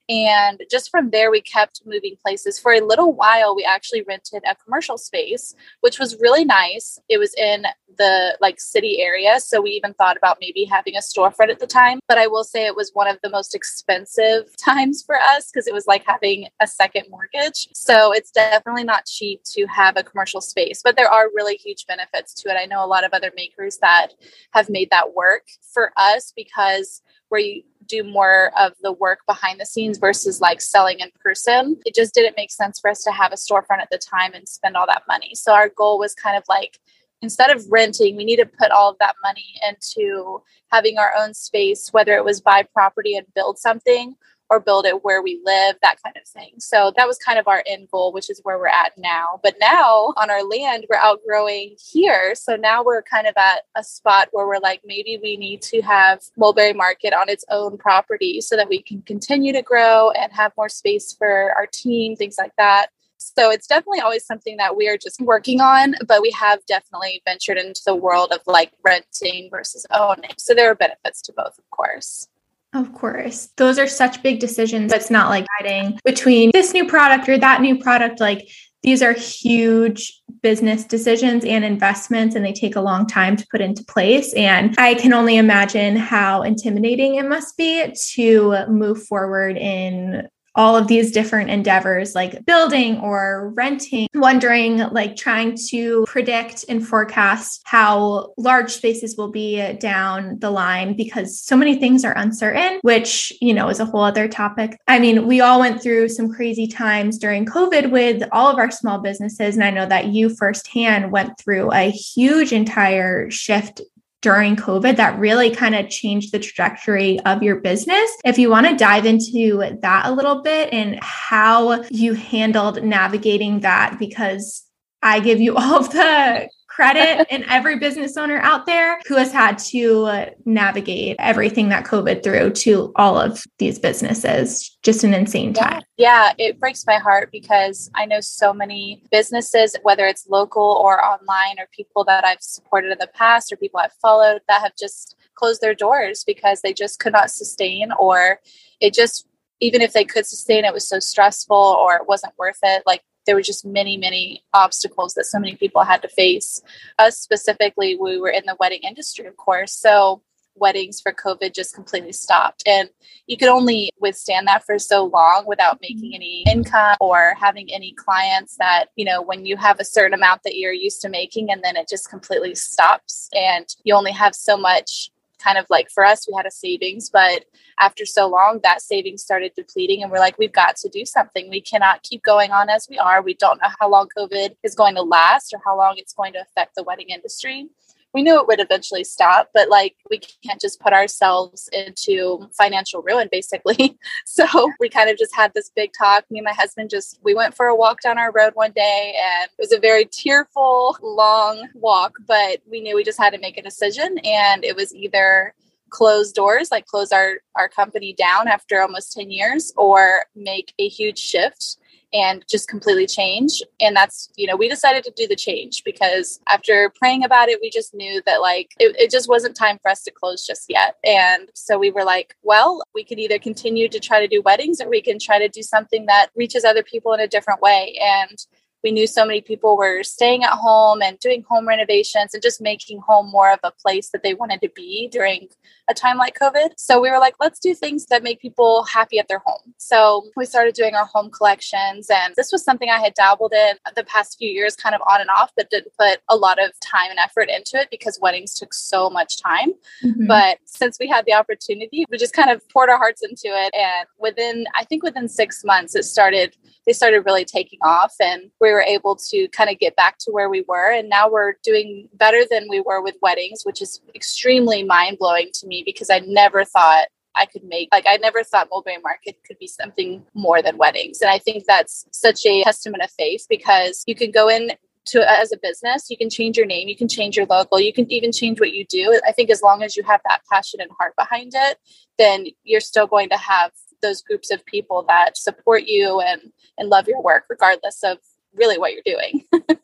And 0.09 0.63
just 0.71 0.89
from 0.89 1.11
there, 1.11 1.29
we 1.29 1.39
kept 1.39 1.83
moving 1.85 2.15
places. 2.25 2.57
For 2.59 2.73
a 2.73 2.81
little 2.81 3.13
while, 3.13 3.56
we 3.56 3.63
actually 3.63 4.01
rented 4.01 4.41
a 4.50 4.56
commercial 4.56 4.97
space, 4.97 5.53
which 5.81 6.00
was 6.00 6.19
really 6.19 6.44
nice. 6.44 7.00
It 7.09 7.19
was 7.19 7.35
in 7.35 7.65
the 8.00 8.35
like 8.41 8.59
city 8.59 9.01
area. 9.01 9.39
So 9.39 9.61
we 9.61 9.69
even 9.71 9.94
thought 9.94 10.17
about 10.17 10.39
maybe 10.41 10.63
having 10.65 10.95
a 10.95 11.00
storefront 11.00 11.51
at 11.51 11.59
the 11.59 11.67
time. 11.67 12.00
But 12.07 12.17
I 12.17 12.25
will 12.25 12.44
say 12.44 12.65
it 12.65 12.75
was 12.75 12.89
one 12.94 13.07
of 13.07 13.19
the 13.21 13.29
most 13.29 13.53
expensive 13.53 14.56
times 14.57 15.03
for 15.03 15.15
us 15.15 15.51
because 15.51 15.67
it 15.67 15.75
was 15.75 15.85
like 15.85 16.03
having 16.07 16.47
a 16.59 16.65
second 16.65 17.05
mortgage. 17.12 17.67
So 17.75 18.12
it's 18.12 18.31
definitely 18.31 18.85
not 18.85 19.05
cheap 19.05 19.44
to 19.51 19.67
have 19.67 19.95
a 19.95 20.03
commercial 20.03 20.41
space, 20.41 20.81
but 20.83 20.95
there 20.95 21.12
are 21.12 21.29
really 21.35 21.55
huge 21.55 21.85
benefits 21.85 22.33
to 22.35 22.50
it. 22.50 22.57
I 22.59 22.65
know 22.65 22.83
a 22.83 22.88
lot 22.88 23.03
of 23.03 23.13
other 23.13 23.31
makers 23.35 23.77
that 23.77 24.13
have 24.53 24.71
made 24.71 24.89
that 24.89 25.13
work 25.13 25.44
for 25.71 25.91
us 25.97 26.33
because 26.35 27.03
where 27.27 27.41
you 27.41 27.62
do 27.89 28.03
more 28.03 28.51
of 28.57 28.74
the 28.81 28.94
work 28.94 29.19
behind 29.27 29.59
the 29.59 29.65
scenes 29.65 29.97
versus 29.97 30.39
like 30.39 30.62
selling 30.62 31.00
in 31.00 31.12
person. 31.19 31.77
It 31.86 31.95
just 31.95 32.13
didn't 32.13 32.38
make 32.38 32.51
sense 32.51 32.80
for 32.80 32.89
us 32.89 33.03
to 33.03 33.12
have 33.12 33.33
a 33.33 33.36
storefront 33.36 33.81
at 33.81 33.89
the 33.91 33.97
time 33.97 34.33
and 34.33 34.47
spend 34.47 34.77
all 34.77 34.88
that 34.88 35.03
money. 35.07 35.31
So 35.33 35.53
our 35.53 35.69
goal 35.69 36.00
was 36.00 36.13
kind 36.13 36.38
of 36.38 36.44
like 36.47 36.80
instead 37.21 37.50
of 37.50 37.65
renting, 37.69 38.15
we 38.15 38.24
need 38.24 38.38
to 38.38 38.45
put 38.45 38.71
all 38.71 38.89
of 38.89 38.97
that 39.00 39.15
money 39.21 39.45
into 39.68 40.41
having 40.71 40.97
our 40.97 41.13
own 41.18 41.33
space, 41.33 41.89
whether 41.91 42.13
it 42.13 42.24
was 42.24 42.39
buy 42.39 42.63
property 42.74 43.18
and 43.18 43.27
build 43.36 43.57
something 43.57 44.15
or 44.50 44.60
build 44.60 44.86
it 44.86 45.04
where 45.04 45.22
we 45.22 45.40
live, 45.46 45.75
that 45.81 45.98
kind 46.04 46.16
of 46.18 46.28
thing. 46.28 46.54
So 46.57 46.92
that 46.98 47.07
was 47.07 47.18
kind 47.18 47.38
of 47.38 47.48
our 47.48 47.63
end 47.68 47.88
goal, 47.92 48.12
which 48.12 48.30
is 48.30 48.42
where 48.44 48.57
we're 48.57 48.68
at 48.68 48.94
now. 48.98 49.40
But 49.44 49.56
now 49.60 50.13
on 50.18 50.30
our 50.30 50.44
land, 50.44 50.86
we're 50.90 50.98
outgrowing 50.98 51.75
here. 51.92 52.34
So 52.36 52.56
now 52.56 52.84
we're 52.84 53.04
kind 53.04 53.28
of 53.28 53.34
at 53.38 53.63
a 53.75 53.84
spot 53.84 54.30
where 54.31 54.48
we're 54.48 54.60
like, 54.60 54.81
maybe 54.86 55.19
we 55.22 55.38
need 55.38 55.62
to 55.63 55.81
have 55.81 56.22
Mulberry 56.36 56.74
Market 56.74 57.13
on 57.13 57.30
its 57.30 57.46
own 57.50 57.78
property 57.78 58.42
so 58.42 58.56
that 58.56 58.69
we 58.69 58.81
can 58.81 59.01
continue 59.04 59.54
to 59.54 59.62
grow 59.62 60.12
and 60.12 60.31
have 60.34 60.51
more 60.57 60.69
space 60.69 61.13
for 61.13 61.54
our 61.56 61.68
team, 61.68 62.16
things 62.16 62.38
like 62.40 62.54
that. 62.57 62.88
So 63.18 63.51
it's 63.51 63.68
definitely 63.68 64.00
always 64.00 64.25
something 64.25 64.56
that 64.58 64.77
we 64.77 64.88
are 64.88 64.98
just 64.98 65.20
working 65.20 65.60
on, 65.60 65.94
but 66.08 66.22
we 66.22 66.32
have 66.32 66.65
definitely 66.65 67.22
ventured 67.25 67.58
into 67.58 67.82
the 67.86 67.94
world 67.94 68.32
of 68.32 68.39
like 68.48 68.72
renting 68.84 69.50
versus 69.51 69.86
owning. 69.91 70.32
So 70.38 70.53
there 70.53 70.72
are 70.72 70.75
benefits 70.75 71.22
to 71.24 71.34
both, 71.34 71.58
of 71.60 71.70
course. 71.70 72.29
Of 72.73 72.93
course. 72.93 73.49
Those 73.57 73.79
are 73.79 73.88
such 73.88 74.21
big 74.21 74.39
decisions. 74.39 74.93
It's 74.93 75.09
not 75.09 75.29
like 75.29 75.47
guiding 75.59 75.99
between 76.05 76.51
this 76.53 76.73
new 76.73 76.88
product 76.88 77.27
or 77.27 77.38
that 77.38 77.61
new 77.61 77.79
product. 77.79 78.19
Like 78.19 78.47
these 78.83 79.01
are 79.01 79.13
huge 79.13 80.21
business 80.41 80.85
decisions 80.85 81.43
and 81.43 81.65
investments, 81.65 82.35
and 82.35 82.45
they 82.45 82.53
take 82.53 82.75
a 82.75 82.81
long 82.81 83.07
time 83.07 83.35
to 83.35 83.47
put 83.51 83.59
into 83.59 83.83
place. 83.83 84.33
And 84.35 84.75
I 84.77 84.93
can 84.93 85.13
only 85.13 85.38
imagine 85.38 85.95
how 85.95 86.43
intimidating 86.43 87.15
it 87.15 87.27
must 87.27 87.57
be 87.57 87.91
to 88.13 88.67
move 88.67 89.03
forward 89.03 89.57
in 89.57 90.27
all 90.60 90.75
of 90.75 90.88
these 90.88 91.13
different 91.13 91.50
endeavors 91.50 92.13
like 92.16 92.46
building 92.46 93.00
or 93.00 93.54
renting, 93.56 94.10
wondering, 94.13 94.80
like 94.89 95.16
trying 95.16 95.58
to 95.70 96.04
predict 96.06 96.66
and 96.68 96.86
forecast 96.86 97.62
how 97.63 98.34
large 98.36 98.70
spaces 98.70 99.16
will 99.16 99.32
be 99.32 99.72
down 99.75 100.38
the 100.39 100.51
line 100.51 100.98
because 100.98 101.39
so 101.39 101.56
many 101.56 101.78
things 101.78 102.04
are 102.04 102.12
uncertain, 102.18 102.78
which, 102.82 103.32
you 103.39 103.54
know, 103.54 103.70
is 103.70 103.80
a 103.80 103.86
whole 103.86 104.04
other 104.04 104.28
topic. 104.28 104.78
I 104.86 105.00
mean, 105.00 105.28
we 105.28 105.39
all 105.39 105.62
went 105.62 105.82
through 105.82 106.10
some 106.10 106.30
crazy 106.30 106.68
times 106.68 107.18
during 107.18 107.46
COVID 107.46 107.89
with 107.89 108.28
all 108.34 108.51
of 108.51 108.58
our 108.58 108.70
small 108.70 109.00
businesses. 109.00 109.56
And 109.56 109.63
I 109.63 109.70
know 109.72 109.86
that 109.86 110.08
you 110.08 110.36
firsthand 110.36 111.13
went 111.13 111.39
through 111.39 111.72
a 111.72 111.89
huge 111.89 112.51
entire 112.51 113.32
shift 113.32 113.80
during 114.21 114.55
COVID 114.55 114.97
that 114.97 115.17
really 115.17 115.49
kind 115.49 115.75
of 115.75 115.89
changed 115.89 116.31
the 116.31 116.39
trajectory 116.39 117.19
of 117.21 117.41
your 117.41 117.57
business. 117.57 118.11
If 118.25 118.38
you 118.38 118.49
want 118.49 118.67
to 118.67 118.75
dive 118.75 119.05
into 119.05 119.77
that 119.81 120.05
a 120.05 120.11
little 120.11 120.41
bit 120.41 120.73
and 120.73 120.99
how 121.01 121.83
you 121.89 122.13
handled 122.13 122.83
navigating 122.83 123.61
that, 123.61 123.97
because 123.97 124.65
I 125.01 125.19
give 125.19 125.39
you 125.39 125.55
all 125.57 125.77
of 125.77 125.91
the 125.91 126.49
credit 126.79 127.27
and 127.29 127.43
every 127.50 127.77
business 127.77 128.15
owner 128.15 128.38
out 128.39 128.65
there 128.65 129.00
who 129.05 129.15
has 129.15 129.33
had 129.33 129.57
to 129.57 130.05
uh, 130.05 130.29
navigate 130.45 131.17
everything 131.19 131.67
that 131.69 131.83
COVID 131.86 132.24
threw 132.24 132.50
to 132.51 132.93
all 132.95 133.19
of 133.19 133.43
these 133.57 133.77
businesses. 133.77 134.77
Just 134.81 135.03
an 135.03 135.13
insane 135.13 135.53
time. 135.53 135.81
Yeah. 135.98 136.31
yeah, 136.38 136.45
it 136.45 136.59
breaks 136.59 136.86
my 136.88 136.95
heart 136.95 137.29
because 137.33 137.91
I 137.95 138.05
know 138.05 138.21
so 138.21 138.53
many 138.53 139.03
businesses, 139.12 139.75
whether 139.83 140.05
it's 140.05 140.27
local 140.29 140.63
or 140.63 141.03
online, 141.03 141.59
or 141.59 141.67
people 141.74 142.05
that 142.05 142.24
I've 142.24 142.41
supported 142.41 142.91
in 142.91 142.98
the 142.98 143.09
past 143.13 143.51
or 143.51 143.57
people 143.57 143.81
I've 143.81 143.93
followed 144.01 144.41
that 144.48 144.62
have 144.62 144.75
just 144.79 145.17
closed 145.36 145.59
their 145.62 145.75
doors 145.75 146.24
because 146.25 146.62
they 146.62 146.74
just 146.74 147.00
could 147.00 147.13
not 147.13 147.29
sustain 147.29 147.91
or 148.00 148.39
it 148.79 148.93
just 148.93 149.25
even 149.62 149.81
if 149.81 149.91
they 149.93 150.05
could 150.05 150.25
sustain 150.25 150.63
it 150.63 150.74
was 150.74 150.88
so 150.88 151.00
stressful 151.00 151.55
or 151.55 151.95
it 151.95 152.07
wasn't 152.07 152.33
worth 152.38 152.59
it 152.63 152.83
like 152.86 153.01
there 153.29 153.36
were 153.36 153.43
just 153.43 153.63
many 153.63 153.95
many 153.95 154.43
obstacles 154.55 155.13
that 155.13 155.24
so 155.24 155.38
many 155.38 155.55
people 155.55 155.83
had 155.83 156.01
to 156.01 156.07
face. 156.07 156.63
Us 156.98 157.19
specifically 157.19 157.95
we 157.95 158.19
were 158.19 158.31
in 158.31 158.43
the 158.48 158.57
wedding 158.59 158.81
industry 158.81 159.27
of 159.27 159.38
course 159.38 159.71
so 159.71 160.24
weddings 160.55 161.00
for 161.00 161.13
covid 161.13 161.53
just 161.53 161.75
completely 161.75 162.12
stopped. 162.12 162.63
And 162.65 162.89
you 163.27 163.38
could 163.38 163.50
only 163.50 163.91
withstand 164.00 164.48
that 164.48 164.65
for 164.65 164.79
so 164.79 165.05
long 165.05 165.43
without 165.45 165.75
mm-hmm. 165.75 165.93
making 165.93 166.15
any 166.15 166.43
income 166.51 166.95
or 167.00 167.36
having 167.39 167.71
any 167.71 167.93
clients 167.93 168.57
that 168.57 168.86
you 168.95 169.05
know 169.05 169.21
when 169.21 169.45
you 169.45 169.57
have 169.57 169.79
a 169.79 169.86
certain 169.86 170.15
amount 170.15 170.41
that 170.41 170.57
you're 170.57 170.74
used 170.74 171.00
to 171.01 171.09
making 171.09 171.51
and 171.51 171.63
then 171.63 171.77
it 171.77 171.88
just 171.88 172.09
completely 172.09 172.55
stops 172.55 173.29
and 173.33 173.75
you 173.83 173.93
only 173.93 174.12
have 174.12 174.33
so 174.33 174.57
much 174.57 175.12
kind 175.39 175.58
of 175.58 175.65
like 175.69 175.89
for 175.89 176.05
us, 176.05 176.27
we 176.27 176.34
had 176.36 176.46
a 176.46 176.51
savings, 176.51 177.10
but 177.10 177.46
after 177.79 178.05
so 178.05 178.27
long, 178.27 178.60
that 178.63 178.81
savings 178.81 179.22
started 179.22 179.53
depleting. 179.55 180.03
And 180.03 180.12
we're 180.12 180.19
like, 180.19 180.38
we've 180.38 180.51
got 180.51 180.75
to 180.77 180.89
do 180.89 181.05
something. 181.05 181.50
We 181.50 181.62
cannot 181.62 182.03
keep 182.03 182.24
going 182.24 182.51
on 182.51 182.69
as 182.69 182.88
we 182.89 182.98
are. 182.98 183.22
We 183.22 183.34
don't 183.34 183.62
know 183.62 183.69
how 183.79 183.89
long 183.89 184.10
COVID 184.17 184.55
is 184.63 184.75
going 184.75 184.96
to 184.96 185.01
last 185.01 185.53
or 185.53 185.62
how 185.65 185.77
long 185.77 185.96
it's 185.98 186.13
going 186.13 186.34
to 186.34 186.41
affect 186.41 186.75
the 186.75 186.84
wedding 186.84 187.10
industry 187.10 187.67
we 188.13 188.24
knew 188.24 188.39
it 188.39 188.48
would 188.48 188.60
eventually 188.60 189.04
stop, 189.04 189.50
but 189.54 189.70
like 189.70 189.96
we 190.10 190.20
can't 190.44 190.60
just 190.60 190.80
put 190.80 190.94
ourselves 190.94 191.70
into 191.72 192.50
financial 192.58 193.01
ruin, 193.01 193.30
basically. 193.32 193.98
so 194.25 194.46
we 194.80 194.89
kind 194.89 195.10
of 195.10 195.18
just 195.18 195.36
had 195.36 195.54
this 195.54 195.72
big 195.75 195.92
talk. 195.98 196.25
Me 196.30 196.39
and 196.39 196.46
my 196.46 196.54
husband 196.54 196.89
just, 196.89 197.20
we 197.24 197.36
went 197.36 197.56
for 197.56 197.68
a 197.68 197.75
walk 197.75 198.01
down 198.01 198.18
our 198.18 198.32
road 198.32 198.54
one 198.56 198.72
day 198.75 199.16
and 199.18 199.50
it 199.58 199.62
was 199.62 199.72
a 199.72 199.80
very 199.80 200.06
tearful, 200.06 200.98
long 201.01 201.68
walk, 201.75 202.18
but 202.28 202.60
we 202.70 202.82
knew 202.82 202.96
we 202.96 203.04
just 203.04 203.20
had 203.20 203.34
to 203.34 203.39
make 203.39 203.58
a 203.58 203.63
decision. 203.63 204.18
And 204.24 204.63
it 204.63 204.75
was 204.75 204.94
either 204.96 205.54
close 205.89 206.32
doors, 206.32 206.70
like 206.72 206.86
close 206.86 207.12
our, 207.12 207.36
our 207.56 207.70
company 207.70 208.13
down 208.13 208.48
after 208.48 208.82
almost 208.82 209.13
10 209.13 209.30
years, 209.32 209.74
or 209.75 210.25
make 210.36 210.74
a 210.80 210.88
huge 210.88 211.20
shift 211.20 211.78
and 212.13 212.44
just 212.50 212.68
completely 212.68 213.06
change. 213.06 213.62
And 213.80 213.96
that's, 213.96 214.30
you 214.36 214.48
know, 214.48 214.56
we 214.56 214.68
decided 214.68 215.04
to 215.04 215.13
do 215.16 215.28
the 215.28 215.36
change 215.36 215.84
because 215.84 216.39
after 216.48 216.92
praying 216.96 217.24
about 217.24 217.50
it, 217.50 217.60
we 217.62 217.70
just 217.70 217.94
knew 217.94 218.22
that 218.25 218.42
like 218.42 218.72
it, 218.80 218.96
it, 219.00 219.12
just 219.12 219.30
wasn't 219.30 219.56
time 219.56 219.78
for 219.82 219.89
us 219.89 220.04
to 220.04 220.12
close 220.12 220.46
just 220.46 220.66
yet. 220.70 220.96
And 221.04 221.50
so 221.54 221.78
we 221.78 221.92
were 221.92 222.04
like, 222.04 222.36
well, 222.44 222.82
we 222.94 223.04
could 223.04 223.20
either 223.20 223.39
continue 223.39 223.89
to 223.89 224.00
try 224.00 224.20
to 224.20 224.28
do 224.28 224.42
weddings 224.42 224.82
or 224.82 224.89
we 224.89 225.01
can 225.01 225.20
try 225.20 225.39
to 225.39 225.50
do 225.50 225.62
something 225.62 226.06
that 226.06 226.30
reaches 226.36 226.63
other 226.63 226.84
people 226.84 227.13
in 227.13 227.20
a 227.20 227.28
different 227.28 227.62
way. 227.62 228.00
And 228.01 228.38
we 228.83 228.91
knew 228.91 229.07
so 229.07 229.25
many 229.25 229.41
people 229.41 229.77
were 229.77 230.03
staying 230.03 230.43
at 230.43 230.51
home 230.51 231.01
and 231.01 231.19
doing 231.19 231.43
home 231.50 231.67
renovations 231.67 232.33
and 232.33 232.43
just 232.43 232.62
making 232.62 233.00
home 233.00 233.29
more 233.29 233.51
of 233.51 233.59
a 233.63 233.71
place 233.71 234.09
that 234.12 234.24
they 234.24 234.33
wanted 234.33 234.62
to 234.62 234.69
be 234.75 235.09
during 235.12 235.48
a 235.89 235.93
time 235.93 236.17
like 236.17 236.38
COVID. 236.39 236.69
So 236.77 237.01
we 237.01 237.09
were 237.09 237.19
like, 237.19 237.36
let's 237.39 237.59
do 237.59 237.74
things 237.74 238.05
that 238.07 238.24
make 238.24 238.39
people 238.39 238.83
happy 238.83 239.17
at 239.19 239.27
their 239.27 239.41
home. 239.43 239.74
So 239.77 240.27
we 240.36 240.45
started 240.45 240.75
doing 240.75 240.95
our 240.95 241.05
home 241.05 241.31
collections. 241.31 242.09
And 242.09 242.36
this 242.36 242.51
was 242.51 242.63
something 242.63 242.89
I 242.89 243.00
had 243.00 243.15
dabbled 243.15 243.53
in 243.53 243.75
the 243.95 244.03
past 244.03 244.38
few 244.38 244.50
years, 244.50 244.75
kind 244.75 244.93
of 244.93 245.01
on 245.09 245.19
and 245.19 245.29
off, 245.31 245.51
but 245.57 245.69
didn't 245.69 245.93
put 245.98 246.19
a 246.29 246.36
lot 246.36 246.63
of 246.63 246.71
time 246.79 247.09
and 247.09 247.19
effort 247.19 247.50
into 247.50 247.77
it 247.77 247.89
because 247.89 248.19
weddings 248.21 248.53
took 248.53 248.74
so 248.74 249.09
much 249.09 249.41
time. 249.41 249.71
Mm-hmm. 250.03 250.27
But 250.27 250.59
since 250.65 250.98
we 251.00 251.07
had 251.07 251.25
the 251.25 251.33
opportunity, 251.33 252.05
we 252.09 252.17
just 252.17 252.33
kind 252.33 252.51
of 252.51 252.67
poured 252.69 252.89
our 252.89 252.98
hearts 252.98 253.24
into 253.24 253.48
it. 253.48 253.74
And 253.74 254.07
within, 254.19 254.65
I 254.75 254.86
think 254.86 255.03
within 255.03 255.27
six 255.27 255.63
months, 255.63 255.95
it 255.95 256.05
started, 256.05 256.55
they 256.86 256.93
started 256.93 257.21
really 257.25 257.45
taking 257.45 257.79
off. 257.83 258.13
And 258.21 258.51
we 258.62 258.68
were 258.71 258.81
able 258.81 259.15
to 259.15 259.47
kind 259.49 259.69
of 259.69 259.79
get 259.79 259.95
back 259.95 260.17
to 260.19 260.31
where 260.31 260.49
we 260.49 260.63
were. 260.67 260.91
And 260.91 261.09
now 261.09 261.29
we're 261.29 261.53
doing 261.63 262.09
better 262.13 262.43
than 262.49 262.67
we 262.69 262.81
were 262.81 263.01
with 263.01 263.15
weddings, 263.21 263.63
which 263.63 263.81
is 263.81 264.01
extremely 264.15 264.83
mind 264.83 265.17
blowing 265.19 265.49
to 265.55 265.67
me 265.67 265.83
because 265.85 266.09
I 266.09 266.19
never 266.19 266.65
thought 266.65 267.07
I 267.35 267.45
could 267.45 267.63
make 267.63 267.89
like 267.91 268.05
I 268.07 268.17
never 268.17 268.43
thought 268.43 268.67
Mulberry 268.71 268.97
Market 269.01 269.38
could 269.45 269.57
be 269.59 269.67
something 269.67 270.25
more 270.33 270.61
than 270.61 270.77
weddings. 270.77 271.21
And 271.21 271.29
I 271.29 271.38
think 271.38 271.65
that's 271.65 272.05
such 272.11 272.45
a 272.45 272.63
testament 272.63 273.03
of 273.03 273.11
faith 273.11 273.45
because 273.49 274.03
you 274.07 274.15
can 274.15 274.31
go 274.31 274.49
in 274.49 274.71
to 275.05 275.29
as 275.29 275.51
a 275.51 275.57
business, 275.57 276.09
you 276.09 276.17
can 276.17 276.29
change 276.29 276.57
your 276.57 276.65
name, 276.65 276.88
you 276.88 276.95
can 276.95 277.07
change 277.07 277.38
your 277.38 277.45
logo, 277.45 277.77
you 277.77 277.93
can 277.93 278.11
even 278.11 278.31
change 278.31 278.59
what 278.59 278.73
you 278.73 278.85
do. 278.85 279.19
I 279.27 279.31
think 279.31 279.49
as 279.49 279.61
long 279.61 279.83
as 279.83 279.95
you 279.95 280.03
have 280.03 280.21
that 280.27 280.41
passion 280.51 280.81
and 280.81 280.91
heart 280.99 281.15
behind 281.15 281.53
it, 281.55 281.77
then 282.17 282.47
you're 282.63 282.81
still 282.81 283.07
going 283.07 283.29
to 283.29 283.38
have 283.38 283.71
those 284.01 284.21
groups 284.21 284.51
of 284.51 284.65
people 284.65 285.03
that 285.07 285.38
support 285.38 285.83
you 285.85 286.21
and 286.21 286.41
and 286.77 286.89
love 286.89 287.07
your 287.07 287.21
work 287.21 287.45
regardless 287.49 288.03
of 288.03 288.17
really 288.53 288.77
what 288.77 288.94
you're 288.94 289.03
doing. 289.06 289.46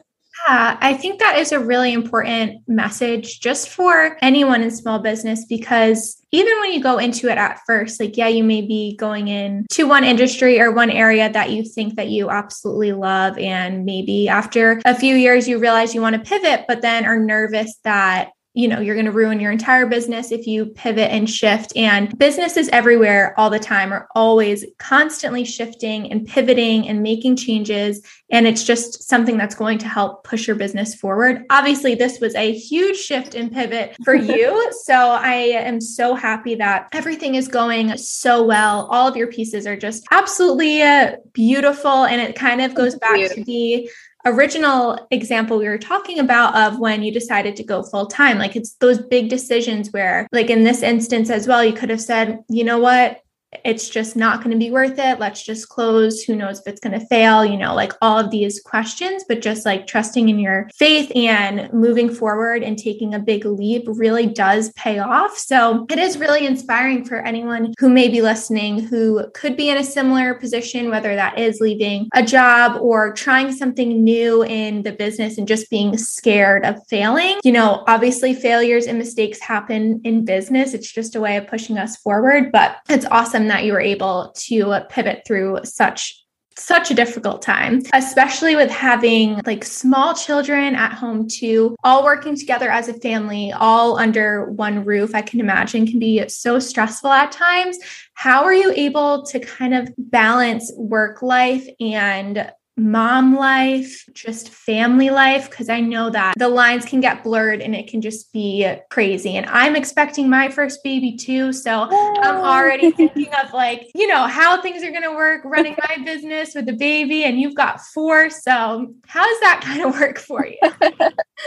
Yeah, 0.48 0.78
I 0.80 0.94
think 0.94 1.20
that 1.20 1.38
is 1.38 1.52
a 1.52 1.60
really 1.60 1.94
important 1.94 2.62
message 2.68 3.40
just 3.40 3.70
for 3.70 4.18
anyone 4.22 4.62
in 4.62 4.70
small 4.70 5.00
business 5.00 5.46
because 5.46 6.18
even 6.32 6.54
when 6.60 6.74
you 6.74 6.84
go 6.84 6.98
into 6.98 7.30
it 7.30 7.38
at 7.38 7.62
first, 7.66 8.00
like, 8.00 8.18
yeah, 8.18 8.28
you 8.28 8.44
may 8.44 8.62
be 8.62 8.96
going 8.98 9.28
in 9.28 9.66
to 9.72 9.86
one 9.86 10.04
industry 10.04 10.60
or 10.60 10.72
one 10.72 10.92
area 10.92 11.32
that 11.32 11.52
you 11.52 11.64
think 11.64 11.96
that 11.96 12.10
you 12.10 12.30
absolutely 12.30 12.92
love. 12.92 13.38
And 13.40 13.86
maybe 13.86 14.28
after 14.28 14.82
a 14.86 14.94
few 14.94 15.16
years, 15.16 15.48
you 15.48 15.58
realize 15.58 15.96
you 15.96 16.02
want 16.02 16.16
to 16.16 16.30
pivot, 16.30 16.66
but 16.68 16.82
then 16.82 17.06
are 17.06 17.20
nervous 17.20 17.78
that 17.84 18.32
you 18.56 18.70
know 18.70 18.80
you're 18.80 18.96
going 18.96 19.06
to 19.06 19.12
ruin 19.12 19.40
your 19.40 19.52
entire 19.52 19.86
business 19.86 20.32
if 20.32 20.48
you 20.48 20.68
pivot 20.68 21.12
and 21.12 21.30
shift. 21.30 21.74
And 21.76 22.18
businesses 22.18 22.70
everywhere 22.70 23.34
all 23.38 23.50
the 23.50 23.60
time 23.60 23.92
are 23.92 24.08
always 24.16 24.66
constantly 24.80 25.44
shifting 25.44 26.12
and 26.12 26.26
pivoting 26.26 26.88
and 26.88 27.04
making 27.04 27.36
changes. 27.36 28.02
And 28.32 28.48
it's 28.48 28.64
just 28.64 29.04
something 29.04 29.38
that's 29.38 29.56
going 29.56 29.78
to 29.80 29.88
help 29.88 30.24
push 30.24 30.48
your 30.48 30.56
business 30.56 30.96
forward. 30.96 31.46
Obviously 31.50 31.96
this 31.96 32.20
was 32.20 32.34
a 32.36 32.54
huge 32.54 32.98
shift 32.98 33.36
and 33.36 33.52
pivot 33.52 33.96
for 34.04 34.16
you. 34.16 34.72
So 34.84 34.94
i 34.94 35.34
am 35.34 35.82
so 35.82 36.16
happy 36.16 36.56
that 36.56 36.88
everything 36.94 37.36
is 37.36 37.48
going 37.48 37.98
so 37.98 38.44
well. 38.44 38.88
All 38.90 39.08
of 39.08 39.18
your 39.18 39.28
pieces 39.28 39.68
are 39.68 39.78
just 39.78 40.06
absolutely 40.12 40.82
uh, 40.82 41.18
beautiful. 41.34 42.06
And 42.06 42.22
it 42.22 42.36
kind 42.36 42.62
of 42.62 42.74
goes 42.74 42.96
back 42.96 43.32
to 43.32 43.44
the 43.44 43.90
original 44.26 45.08
example 45.12 45.58
we 45.58 45.68
were 45.68 45.78
talking 45.78 46.20
about 46.20 46.56
of 46.56 46.80
when 46.80 47.04
you 47.04 47.12
decided 47.12 47.56
to 47.56 47.64
go 47.64 47.84
full 47.84 48.08
time. 48.08 48.38
Like 48.38 48.56
it's 48.56 48.74
those 48.76 49.00
big 49.00 49.30
decisions 49.30 49.92
where, 49.92 50.28
like 50.32 50.50
in 50.50 50.64
this 50.64 50.82
instance 50.82 51.30
as 51.30 51.48
well, 51.48 51.64
you 51.64 51.74
could 51.74 51.90
have 51.90 52.02
said, 52.02 52.44
you 52.50 52.64
know 52.64 52.80
what, 52.80 53.22
it's 53.64 53.90
just 53.90 54.16
not 54.16 54.40
going 54.40 54.52
to 54.52 54.58
be 54.58 54.72
worth 54.72 55.00
it. 55.00 55.20
Let's 55.20 55.44
just 55.44 55.70
close. 55.70 56.24
Who 56.24 56.36
knows 56.36 56.60
if 56.60 56.68
it's 56.68 56.82
going 56.82 57.00
to 57.00 57.06
fail? 57.08 57.46
You 57.46 57.58
know, 57.58 57.74
like 57.74 57.94
all 58.02 58.20
of 58.20 58.32
these 58.32 58.60
questions, 58.60 59.24
but 59.28 59.42
just 59.42 59.66
like 59.66 59.88
trusting 59.88 60.30
in 60.30 60.40
your 60.40 60.70
faith 60.76 61.12
and 61.16 61.72
moving 61.74 62.14
forward 62.14 62.64
and 62.64 62.78
taking 62.78 63.14
a 63.14 63.20
big 63.20 63.46
leap 63.46 63.84
really 63.88 64.26
does 64.26 64.72
pay 64.74 65.00
off. 65.00 65.38
So 65.38 65.86
it 65.90 66.00
is 66.00 66.18
really 66.18 66.46
inspiring 66.46 67.06
for 67.06 67.18
anyone 67.20 67.74
who 67.80 67.90
may 67.90 68.10
be 68.10 68.22
listening 68.22 68.80
who 68.80 69.30
could 69.34 69.56
be 69.56 69.70
in 69.70 69.78
a 69.78 69.84
similar 69.84 70.34
position, 70.34 70.90
whether 70.90 71.16
that 71.16 71.38
is 71.38 71.60
leaving 71.60 72.10
a 72.14 72.24
job 72.24 72.80
or 72.82 73.14
trying 73.14 73.52
something 73.52 74.04
new 74.04 74.44
in 74.44 74.84
the 74.84 74.92
business 74.92 75.38
and 75.38 75.48
just 75.48 75.70
being 75.70 75.98
scared 75.98 76.66
of 76.66 76.86
failing. 76.88 77.38
You 77.44 77.52
know, 77.52 77.84
obviously 77.88 78.34
failures 78.34 78.88
and 78.88 78.98
mistakes 78.98 79.40
happen 79.40 80.02
in 80.04 80.26
business. 80.26 80.74
It's 80.74 80.92
just 80.92 81.16
a 81.16 81.22
way 81.22 81.38
of 81.38 81.48
pushing 81.48 81.78
us 81.78 81.96
forward, 81.98 82.52
but 82.52 82.78
it's 82.90 83.06
awesome 83.12 83.45
awesome 83.46 83.48
that 83.50 83.66
you 83.66 83.74
were 83.74 83.82
able 83.82 84.34
to 84.36 84.82
pivot 84.90 85.24
through 85.26 85.60
such 85.64 86.22
such 86.58 86.90
a 86.90 86.94
difficult 86.94 87.42
time, 87.42 87.82
especially 87.92 88.56
with 88.56 88.72
having 88.72 89.42
like 89.46 89.66
small 89.66 90.14
children 90.14 90.74
at 90.74 90.94
home 90.94 91.28
too, 91.28 91.76
all 91.84 92.06
working 92.06 92.38
together 92.38 92.72
as 92.72 92.88
a 92.88 92.94
family, 92.94 93.52
all 93.52 93.98
under 93.98 94.50
one 94.52 94.86
roof. 94.86 95.14
I 95.14 95.22
can 95.22 95.42
imagine 95.42 95.86
can 95.86 96.00
be 96.00 96.26
so 96.30 96.60
stressful 96.60 97.12
at 97.12 97.34
times. 97.34 97.78
How 98.14 98.46
are 98.46 98.54
you 98.54 98.72
able 98.72 99.26
to 99.26 99.40
kind 99.42 99.74
of 99.74 99.94
balance 99.98 100.72
work 100.78 101.22
life 101.22 101.68
and 101.82 102.50
mom 102.78 103.36
life, 103.36 104.06
just 104.14 104.50
family 104.50 105.10
life, 105.10 105.50
because 105.50 105.70
I 105.70 105.80
know 105.80 106.10
that 106.10 106.34
the 106.38 106.50
lines 106.50 106.86
can 106.86 107.00
get 107.00 107.24
blurred 107.24 107.62
and 107.62 107.74
it 107.74 107.88
can 107.88 108.02
just 108.02 108.34
be 108.34 108.70
crazy. 108.90 109.38
And 109.38 109.46
I'm 109.48 109.76
expecting 109.76 110.30
my 110.30 110.50
first 110.50 110.84
baby 110.84 111.16
too. 111.16 111.54
So 111.54 111.88
I'm 111.92 112.36
already 112.36 112.92
thinking 112.92 113.30
of 113.42 113.54
like, 113.54 113.90
you 113.96 114.08
know, 114.08 114.28
how 114.28 114.62
things 114.62 114.84
are 114.84 114.92
going 114.92 115.04
to 115.04 115.14
work 115.14 115.42
running 115.46 115.76
my 115.88 116.04
business 116.04 116.54
with 116.54 116.66
the 116.66 116.74
baby, 116.74 117.24
and 117.24 117.40
you've 117.40 117.56
got 117.56 117.80
four. 117.80 118.30
So, 118.30 118.94
how 119.08 119.26
does 119.26 119.40
that 119.42 119.62
kind 119.64 119.82
of 119.82 119.94
work 120.00 120.20
for 120.20 120.46
you? 120.46 120.58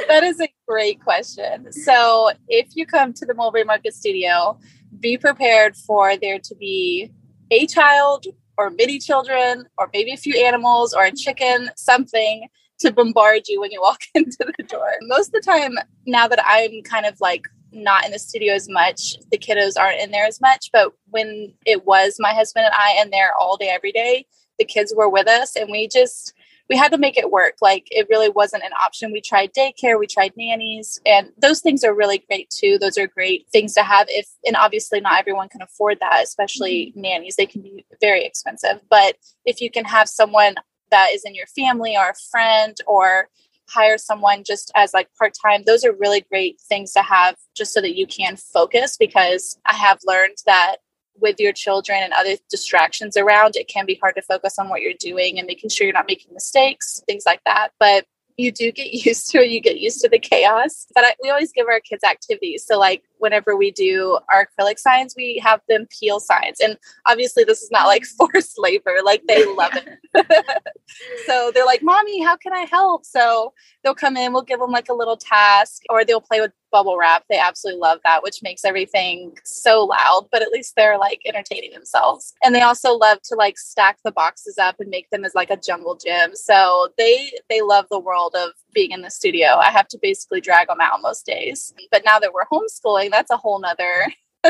that 0.09 0.23
is 0.23 0.41
a 0.41 0.49
great 0.67 1.03
question. 1.03 1.73
So, 1.73 2.31
if 2.49 2.69
you 2.75 2.87
come 2.87 3.13
to 3.15 3.27
the 3.27 3.35
Mulberry 3.35 3.65
Market 3.65 3.95
Studio, 3.95 4.59
be 5.01 5.19
prepared 5.19 5.77
for 5.77 6.17
there 6.17 6.39
to 6.39 6.55
be 6.55 7.11
a 7.51 7.67
child 7.67 8.27
or 8.59 8.71
mini 8.71 8.99
children 8.99 9.65
or 9.79 9.89
maybe 9.95 10.13
a 10.13 10.17
few 10.17 10.37
animals 10.45 10.93
or 10.93 11.05
a 11.05 11.13
chicken, 11.13 11.71
something 11.77 12.49
to 12.81 12.93
bombard 12.93 13.43
you 13.49 13.61
when 13.61 13.71
you 13.71 13.81
walk 13.81 14.01
into 14.15 14.53
the 14.59 14.65
door. 14.65 14.93
Most 15.03 15.29
of 15.29 15.33
the 15.33 15.41
time, 15.41 15.77
now 16.07 16.29
that 16.29 16.41
I'm 16.45 16.83
kind 16.83 17.07
of 17.07 17.17
like 17.21 17.49
not 17.73 18.05
in 18.05 18.13
the 18.13 18.19
studio 18.19 18.55
as 18.55 18.69
much, 18.69 19.17
the 19.31 19.39
kiddos 19.39 19.79
aren't 19.79 20.01
in 20.01 20.11
there 20.11 20.27
as 20.27 20.41
much. 20.41 20.71
But 20.73 20.93
when 21.07 21.55
it 21.65 21.87
was 21.87 22.17
my 22.19 22.33
husband 22.35 22.67
and 22.67 22.75
I 22.77 23.01
in 23.01 23.11
there 23.11 23.33
all 23.39 23.57
day, 23.57 23.69
every 23.69 23.93
day, 23.93 24.27
the 24.59 24.65
kids 24.65 24.93
were 24.97 25.09
with 25.09 25.29
us 25.29 25.55
and 25.55 25.71
we 25.71 25.89
just 25.89 26.35
we 26.69 26.77
had 26.77 26.93
to 26.93 26.99
make 26.99 27.17
it 27.17 27.31
work. 27.31 27.55
Like 27.61 27.89
it 27.91 28.07
really 28.11 28.29
wasn't 28.29 28.65
an 28.65 28.73
option. 28.81 29.13
We 29.13 29.21
tried 29.21 29.53
daycare, 29.55 29.99
we 29.99 30.07
tried 30.07 30.33
nannies, 30.37 31.01
and 31.07 31.31
those 31.41 31.61
things 31.61 31.83
are 31.85 31.95
really 31.95 32.19
great 32.29 32.51
too. 32.51 32.79
Those 32.79 32.99
are 32.99 33.07
great 33.07 33.47
things 33.51 33.75
to 33.75 33.83
have 33.83 34.07
if, 34.11 34.29
and 34.47 34.57
obviously 34.57 35.01
not 35.01 35.19
everyone 35.19 35.49
can 35.49 35.63
afford 35.63 35.99
that, 36.01 36.23
especially 36.23 36.93
mm-hmm. 36.93 37.01
nannies. 37.01 37.37
They 37.37 37.47
can 37.47 37.63
be 37.63 37.85
very 38.01 38.25
expensive. 38.25 38.81
But 38.91 39.17
if 39.45 39.61
you 39.61 39.71
can 39.71 39.85
have 39.85 40.09
someone 40.09 40.57
that 40.91 41.11
is 41.13 41.25
in 41.25 41.35
your 41.35 41.47
family 41.47 41.97
or 41.97 42.11
a 42.11 42.15
friend 42.31 42.77
or 42.87 43.29
hire 43.69 43.99
someone 43.99 44.45
just 44.45 44.73
as 44.75 44.95
like 44.95 45.09
part 45.19 45.35
time, 45.41 45.63
those 45.67 45.85
are 45.85 45.93
really 45.93 46.23
great 46.23 46.61
things 46.61 46.93
to 46.93 47.03
have 47.03 47.37
just 47.55 47.73
so 47.73 47.81
that 47.81 47.97
you 47.97 48.07
can 48.07 48.37
focus 48.37 48.97
because 48.99 49.59
I 49.67 49.75
have 49.75 49.99
learned 50.07 50.37
that 50.47 50.77
with 51.21 51.39
your 51.39 51.53
children 51.53 52.01
and 52.03 52.13
other 52.13 52.37
distractions 52.51 53.17
around, 53.17 53.57
it 53.57 53.69
can 53.69 53.87
be 53.87 53.99
hard 54.01 54.15
to 54.17 54.23
focus 54.23 54.59
on 54.59 54.69
what 54.69 54.83
you're 54.83 54.93
doing 54.99 55.39
and 55.39 55.47
making 55.47 55.71
sure 55.71 55.87
you're 55.87 55.95
not 55.95 56.07
making 56.09 56.33
mistakes, 56.33 57.03
things 57.07 57.25
like 57.27 57.43
that. 57.45 57.71
But 57.79 58.07
you 58.37 58.53
do 58.53 58.73
get 58.73 58.93
used 59.07 59.31
to 59.31 59.39
it. 59.39 59.51
You 59.51 59.61
get 59.61 59.79
used 59.79 60.01
to 60.01 60.09
the 60.09 60.19
chaos. 60.19 60.87
But 60.95 61.05
I, 61.05 61.15
we 61.23 61.31
always 61.31 61.53
give 61.53 61.67
our 61.67 61.81
kids 61.81 62.05
activities. 62.05 62.65
So, 62.67 62.79
like, 62.79 63.03
whenever 63.19 63.57
we 63.57 63.71
do 63.71 64.19
our 64.33 64.47
acrylic 64.47 64.79
signs, 64.79 65.15
we 65.17 65.41
have 65.45 65.61
them 65.69 65.87
peel 65.99 66.21
signs. 66.21 66.61
And 66.61 66.77
obviously, 67.07 67.45
this 67.45 67.63
is 67.63 67.71
not 67.71 67.87
like 67.87 68.03
mm. 68.03 68.17
forced 68.17 68.59
labor, 68.59 68.97
like, 69.05 69.23
they 69.27 69.45
love 69.55 69.73
it. 69.75 70.89
so, 71.27 71.51
they're 71.55 71.67
like, 71.67 71.83
Mommy, 71.83 72.23
how 72.23 72.37
can 72.37 72.53
I 72.53 72.67
help? 72.71 73.05
So, 73.05 73.53
they'll 73.83 73.95
come 73.95 74.17
in, 74.17 74.33
we'll 74.33 74.43
give 74.43 74.61
them 74.61 74.71
like 74.71 74.89
a 74.89 74.95
little 74.95 75.17
task, 75.17 75.83
or 75.91 76.05
they'll 76.05 76.21
play 76.21 76.41
with 76.41 76.53
bubble 76.71 76.97
wrap. 76.99 77.25
They 77.29 77.39
absolutely 77.39 77.81
love 77.81 78.01
that, 78.05 78.23
which 78.23 78.43
makes 78.43 78.65
everything 78.65 79.37
so 79.45 79.85
loud, 79.85 80.29
but 80.31 80.43
at 80.43 80.49
least 80.49 80.75
they're 80.77 80.99
like 80.99 81.21
entertaining 81.27 81.73
themselves. 81.73 82.35
And 82.43 82.55
they 82.55 82.61
also 82.61 82.93
love 82.93 83.21
to 83.25 83.35
like 83.35 83.59
stack 83.59 83.99
the 84.05 84.13
boxes 84.13 84.59
up 84.59 84.77
and 84.79 84.91
make 84.91 85.11
them 85.11 85.25
as 85.25 85.35
like 85.35 85.51
a 85.51 85.57
jungle 85.57 85.97
gym. 85.97 86.35
So 86.35 86.89
they 86.99 87.33
they 87.49 87.61
love 87.63 87.87
the 87.91 87.99
world 87.99 88.35
of 88.37 88.51
being 88.73 88.93
in 88.93 89.03
the 89.03 89.11
studio. 89.11 89.57
I 89.57 89.71
have 89.71 89.89
to 89.89 89.99
basically 90.01 90.41
drag 90.41 90.69
them 90.69 90.81
out 90.81 91.03
most 91.03 91.27
days. 91.27 91.75
But 91.91 92.05
now 92.05 92.19
that 92.19 92.33
we're 92.33 92.45
homeschooling, 92.53 93.08
that's 93.11 93.31
a 93.31 93.37
whole 93.37 93.61
nother 93.61 94.07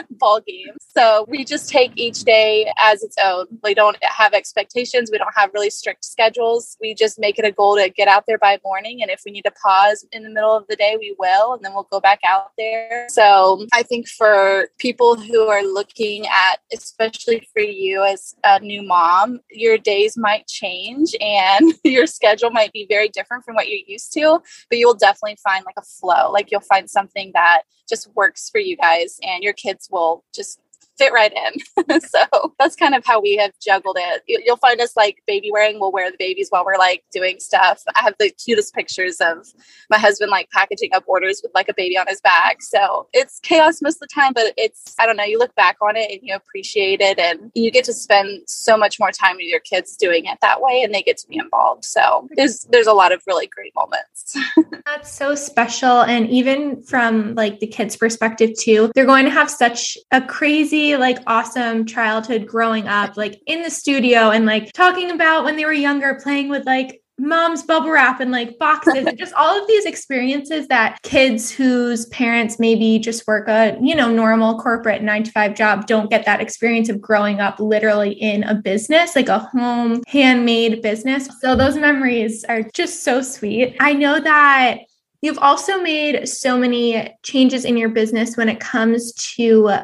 ball 0.11 0.41
game. 0.47 0.75
So 0.97 1.25
we 1.29 1.45
just 1.45 1.69
take 1.69 1.93
each 1.97 2.21
day 2.21 2.73
as 2.81 3.03
its 3.03 3.17
own. 3.23 3.47
We 3.63 3.75
don't 3.75 3.97
have 4.03 4.35
expectations. 4.35 5.11
We 5.11 5.19
don't 5.19 5.35
have 5.37 5.51
really 5.55 5.71
strict 5.71 6.05
schedules. 6.05 6.77
We 6.81 6.95
just 6.95 7.19
make 7.19 7.39
it 7.39 7.45
a 7.45 7.53
goal 7.53 7.77
to 7.77 7.89
get 7.89 8.09
out 8.09 8.25
there 8.27 8.39
by 8.39 8.59
morning. 8.65 9.03
And 9.03 9.11
if 9.11 9.23
we 9.25 9.33
need 9.33 9.43
to 9.43 9.53
pause 9.63 10.05
in 10.13 10.23
the 10.23 10.31
middle 10.31 10.57
of 10.57 10.67
the 10.69 10.77
day, 10.77 10.97
we 10.99 11.15
will, 11.19 11.55
and 11.55 11.65
then 11.65 11.75
we'll 11.75 11.89
go 11.91 12.01
back 12.01 12.21
out 12.25 12.53
there. 12.57 13.07
So 13.09 13.67
I 13.73 13.83
think 13.83 14.09
for 14.09 14.69
people 14.79 15.17
who 15.17 15.49
are 15.49 15.63
looking 15.63 16.27
at, 16.27 16.59
especially 16.73 17.49
for 17.53 17.61
you 17.61 18.03
as 18.03 18.35
a 18.45 18.61
new 18.61 18.83
mom, 18.83 19.41
your 19.51 19.79
days 19.79 20.17
might 20.17 20.47
change 20.47 21.15
and 21.21 21.73
your 21.85 22.07
schedule 22.07 22.51
might 22.51 22.73
be 22.73 22.87
very 22.89 23.09
different 23.09 23.45
from 23.45 23.55
what 23.55 23.69
you're 23.69 23.79
used 23.87 24.13
to, 24.15 24.41
but 24.69 24.79
you'll 24.79 24.95
definitely 24.95 25.39
find 25.43 25.65
like 25.65 25.77
a 25.79 25.83
flow. 25.83 26.31
Like 26.31 26.51
you'll 26.51 26.61
find 26.61 26.89
something 26.89 27.31
that 27.35 27.63
just 27.89 28.09
works 28.15 28.51
for 28.51 28.61
you 28.61 28.77
guys 28.77 29.19
and 29.23 29.43
your 29.43 29.53
kids 29.53 29.88
will 29.91 30.25
just 30.35 30.61
fit 30.99 31.13
right 31.13 31.33
in. 31.33 32.01
so 32.01 32.55
that's 32.59 32.77
kind 32.77 32.95
of 32.95 33.07
how 33.07 33.21
we 33.21 33.37
have 33.37 33.53
juggled 33.61 33.97
it. 33.99 34.23
You'll 34.27 34.57
find 34.57 34.81
us 34.81 34.97
like 34.97 35.23
baby 35.27 35.51
wearing. 35.53 35.79
We'll 35.81 35.93
wear 35.93 36.11
the 36.11 36.17
babies 36.19 36.49
while 36.51 36.65
we're 36.65 36.77
like 36.77 37.05
doing 37.13 37.39
stuff. 37.39 37.83
I 37.95 38.03
have 38.03 38.15
the 38.19 38.31
cutest 38.31 38.75
pictures 38.75 39.19
of 39.21 39.47
my 39.91 39.99
husband 39.99 40.31
like 40.31 40.51
packaging 40.51 40.91
up 40.95 41.05
orders 41.07 41.41
with 41.43 41.53
like 41.55 41.69
a 41.69 41.75
baby 41.75 41.97
on 41.97 42.07
his 42.09 42.21
back. 42.21 42.63
So 42.63 43.09
it's 43.13 43.39
chaos 43.41 43.81
most 43.81 43.97
of 43.97 44.01
the 44.01 44.15
time, 44.15 44.33
but 44.33 44.53
it's, 44.57 44.95
I 44.99 45.07
don't 45.07 45.17
know, 45.17 45.25
you 45.25 45.39
look 45.39 45.55
back 45.55 45.77
on 45.81 45.97
it 45.97 46.11
and 46.11 46.21
you 46.23 46.35
appreciate 46.35 47.01
it 47.01 47.19
and 47.19 47.53
you 47.55 47.71
get 47.71 47.85
to 47.85 47.93
spend 47.93 48.43
so 48.49 48.77
much 48.77 48.99
more 48.99 49.13
time 49.13 49.37
with 49.37 49.47
your 49.47 49.61
kids 49.61 49.97
doing 49.97 50.25
it 50.25 50.39
that 50.43 50.61
way 50.61 50.83
and 50.83 50.95
they 50.95 51.03
get 51.03 51.17
to 51.19 51.29
be 51.29 51.37
involved. 51.37 51.85
So 51.85 52.29
there's, 52.37 52.65
there's 52.71 52.87
a 52.87 52.93
lot 52.93 53.13
of 53.13 53.23
really 53.27 53.47
great 53.47 53.73
moments. 53.75 54.37
That's 54.85 55.13
so 55.13 55.35
special. 55.35 56.03
And 56.03 56.29
even 56.29 56.83
from 56.83 57.35
like 57.35 57.61
the 57.61 57.67
kids' 57.67 57.97
perspective 57.97 58.59
too, 58.59 58.91
they're 58.95 59.07
going 59.07 59.25
to 59.25 59.31
have 59.31 59.51
such 59.51 59.97
a 60.11 60.21
crazy 60.21 60.88
like 60.97 61.19
awesome 61.27 61.85
childhood 61.85 62.47
growing 62.47 62.89
up, 62.89 63.17
like 63.17 63.41
in 63.47 63.63
the 63.63 63.71
studio 63.71 64.31
and 64.31 64.47
like 64.47 64.73
talking 64.73 65.11
about 65.11 65.45
when 65.45 65.57
they 65.57 65.65
were 65.65 65.73
younger, 65.73 66.19
playing 66.23 66.49
with 66.49 66.65
like 66.67 67.03
mom's 67.19 67.65
bubble 67.65 67.91
wrap 67.91 68.21
and 68.21 68.31
like 68.31 68.57
boxes 68.59 69.05
and 69.05 69.19
just 69.19 69.35
all 69.35 69.61
of 69.61 69.67
these 69.67 69.85
experiences 69.85 70.69
that 70.69 71.03
kids 71.03 71.51
whose 71.51 72.07
parents 72.07 72.61
maybe 72.61 72.99
just 72.99 73.27
work 73.27 73.49
a 73.49 73.77
you 73.83 73.93
know 73.95 74.09
normal 74.09 74.57
corporate 74.61 75.03
9 75.03 75.25
to 75.25 75.33
5 75.33 75.55
job 75.57 75.87
don't 75.89 76.11
get 76.11 76.25
that 76.27 76.41
experience 76.41 76.89
of 76.89 77.01
growing 77.01 77.41
up 77.41 77.59
literally 77.59 78.13
in 78.13 78.45
a 78.45 78.55
business 78.55 79.17
like 79.17 79.29
a 79.29 79.41
home 79.41 80.01
handmade 80.07 80.81
business. 80.81 81.29
So 81.41 81.57
those 81.57 81.77
memories 81.77 82.45
are 82.45 82.63
just 82.63 83.03
so 83.03 83.21
sweet. 83.21 83.77
I 83.81 83.95
know 83.95 84.21
that 84.21 84.79
You've 85.21 85.39
also 85.39 85.81
made 85.81 86.29
so 86.29 86.57
many 86.57 87.13
changes 87.25 87.65
in 87.65 87.77
your 87.77 87.89
business 87.89 88.37
when 88.37 88.49
it 88.49 88.61
comes 88.61 89.13
to 89.35 89.81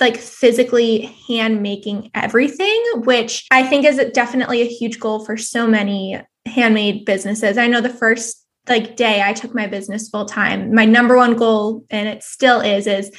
like 0.00 0.16
physically 0.16 1.14
hand 1.28 1.62
making 1.62 2.10
everything, 2.14 2.82
which 3.04 3.46
I 3.50 3.64
think 3.64 3.84
is 3.84 4.00
definitely 4.12 4.62
a 4.62 4.66
huge 4.66 5.00
goal 5.00 5.24
for 5.24 5.36
so 5.36 5.66
many 5.66 6.20
handmade 6.46 7.04
businesses. 7.04 7.58
I 7.58 7.66
know 7.66 7.80
the 7.80 7.88
first 7.88 8.46
like 8.68 8.96
day 8.96 9.22
I 9.24 9.32
took 9.32 9.54
my 9.54 9.66
business 9.66 10.08
full 10.08 10.24
time, 10.24 10.74
my 10.74 10.84
number 10.84 11.16
one 11.16 11.36
goal, 11.36 11.84
and 11.90 12.08
it 12.08 12.22
still 12.22 12.60
is, 12.60 12.86
is 12.86 13.10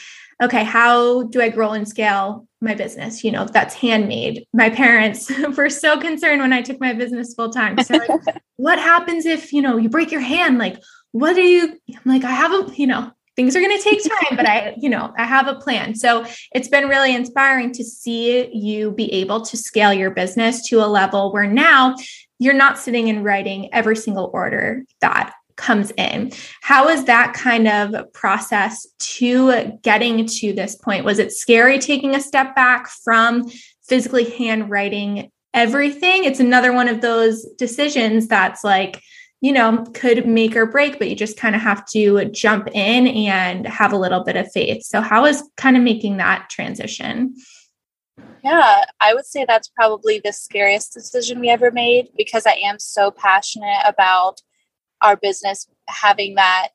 okay, 0.41 0.63
how 0.63 1.23
do 1.23 1.41
I 1.41 1.49
grow 1.49 1.71
and 1.71 1.87
scale 1.87 2.47
my 2.61 2.75
business? 2.75 3.23
You 3.23 3.31
know, 3.31 3.45
that's 3.45 3.75
handmade. 3.75 4.45
My 4.53 4.69
parents 4.69 5.31
were 5.57 5.69
so 5.69 5.99
concerned 5.99 6.41
when 6.41 6.53
I 6.53 6.61
took 6.61 6.79
my 6.79 6.93
business 6.93 7.33
full 7.33 7.49
time. 7.49 7.77
So, 7.83 7.97
like, 7.97 8.09
what 8.57 8.79
happens 8.79 9.25
if, 9.25 9.53
you 9.53 9.61
know, 9.61 9.77
you 9.77 9.89
break 9.89 10.11
your 10.11 10.21
hand? 10.21 10.57
Like, 10.57 10.81
what 11.11 11.33
do 11.33 11.41
you, 11.41 11.79
I'm 11.89 12.01
like, 12.05 12.23
I 12.23 12.31
have 12.31 12.51
a, 12.51 12.75
you 12.75 12.87
know, 12.87 13.11
things 13.35 13.55
are 13.55 13.61
going 13.61 13.77
to 13.77 13.83
take 13.83 14.03
time 14.21 14.35
but 14.35 14.47
i 14.47 14.73
you 14.77 14.89
know 14.89 15.13
i 15.17 15.25
have 15.25 15.47
a 15.47 15.55
plan. 15.55 15.95
So 15.95 16.25
it's 16.53 16.67
been 16.67 16.87
really 16.87 17.15
inspiring 17.15 17.71
to 17.73 17.83
see 17.83 18.53
you 18.53 18.91
be 18.91 19.11
able 19.13 19.41
to 19.41 19.57
scale 19.57 19.93
your 19.93 20.11
business 20.11 20.67
to 20.69 20.83
a 20.83 20.87
level 20.87 21.31
where 21.31 21.47
now 21.47 21.95
you're 22.39 22.53
not 22.53 22.77
sitting 22.77 23.09
and 23.09 23.23
writing 23.23 23.73
every 23.73 23.95
single 23.95 24.29
order 24.33 24.83
that 25.01 25.33
comes 25.55 25.91
in. 25.97 26.31
How 26.61 26.89
is 26.89 27.05
that 27.05 27.33
kind 27.33 27.67
of 27.67 28.11
process 28.13 28.87
to 28.99 29.77
getting 29.83 30.25
to 30.25 30.53
this 30.53 30.75
point? 30.75 31.05
Was 31.05 31.19
it 31.19 31.31
scary 31.31 31.79
taking 31.79 32.15
a 32.15 32.21
step 32.21 32.55
back 32.55 32.87
from 32.87 33.49
physically 33.87 34.29
handwriting 34.29 35.31
everything? 35.53 36.23
It's 36.23 36.39
another 36.39 36.73
one 36.73 36.87
of 36.87 37.01
those 37.01 37.45
decisions 37.57 38.27
that's 38.27 38.63
like 38.63 39.01
you 39.43 39.51
know, 39.51 39.83
could 39.93 40.25
make 40.25 40.55
or 40.55 40.65
break, 40.65 40.97
but 40.97 41.09
you 41.09 41.17
just 41.17 41.35
kind 41.35 41.53
of 41.53 41.61
have 41.61 41.85
to 41.87 42.23
jump 42.29 42.69
in 42.73 43.07
and 43.07 43.67
have 43.67 43.91
a 43.91 43.97
little 43.97 44.23
bit 44.23 44.37
of 44.37 44.49
faith. 44.53 44.83
So, 44.85 45.01
how 45.01 45.25
is 45.25 45.43
kind 45.57 45.75
of 45.75 45.83
making 45.83 46.15
that 46.17 46.49
transition? 46.49 47.35
Yeah, 48.41 48.85
I 49.01 49.13
would 49.13 49.25
say 49.25 49.43
that's 49.45 49.67
probably 49.67 50.21
the 50.23 50.31
scariest 50.31 50.93
decision 50.93 51.41
we 51.41 51.49
ever 51.49 51.71
made 51.71 52.07
because 52.17 52.45
I 52.47 52.53
am 52.63 52.79
so 52.79 53.11
passionate 53.11 53.81
about 53.85 54.41
our 55.01 55.17
business 55.17 55.67
having 55.89 56.35
that 56.35 56.69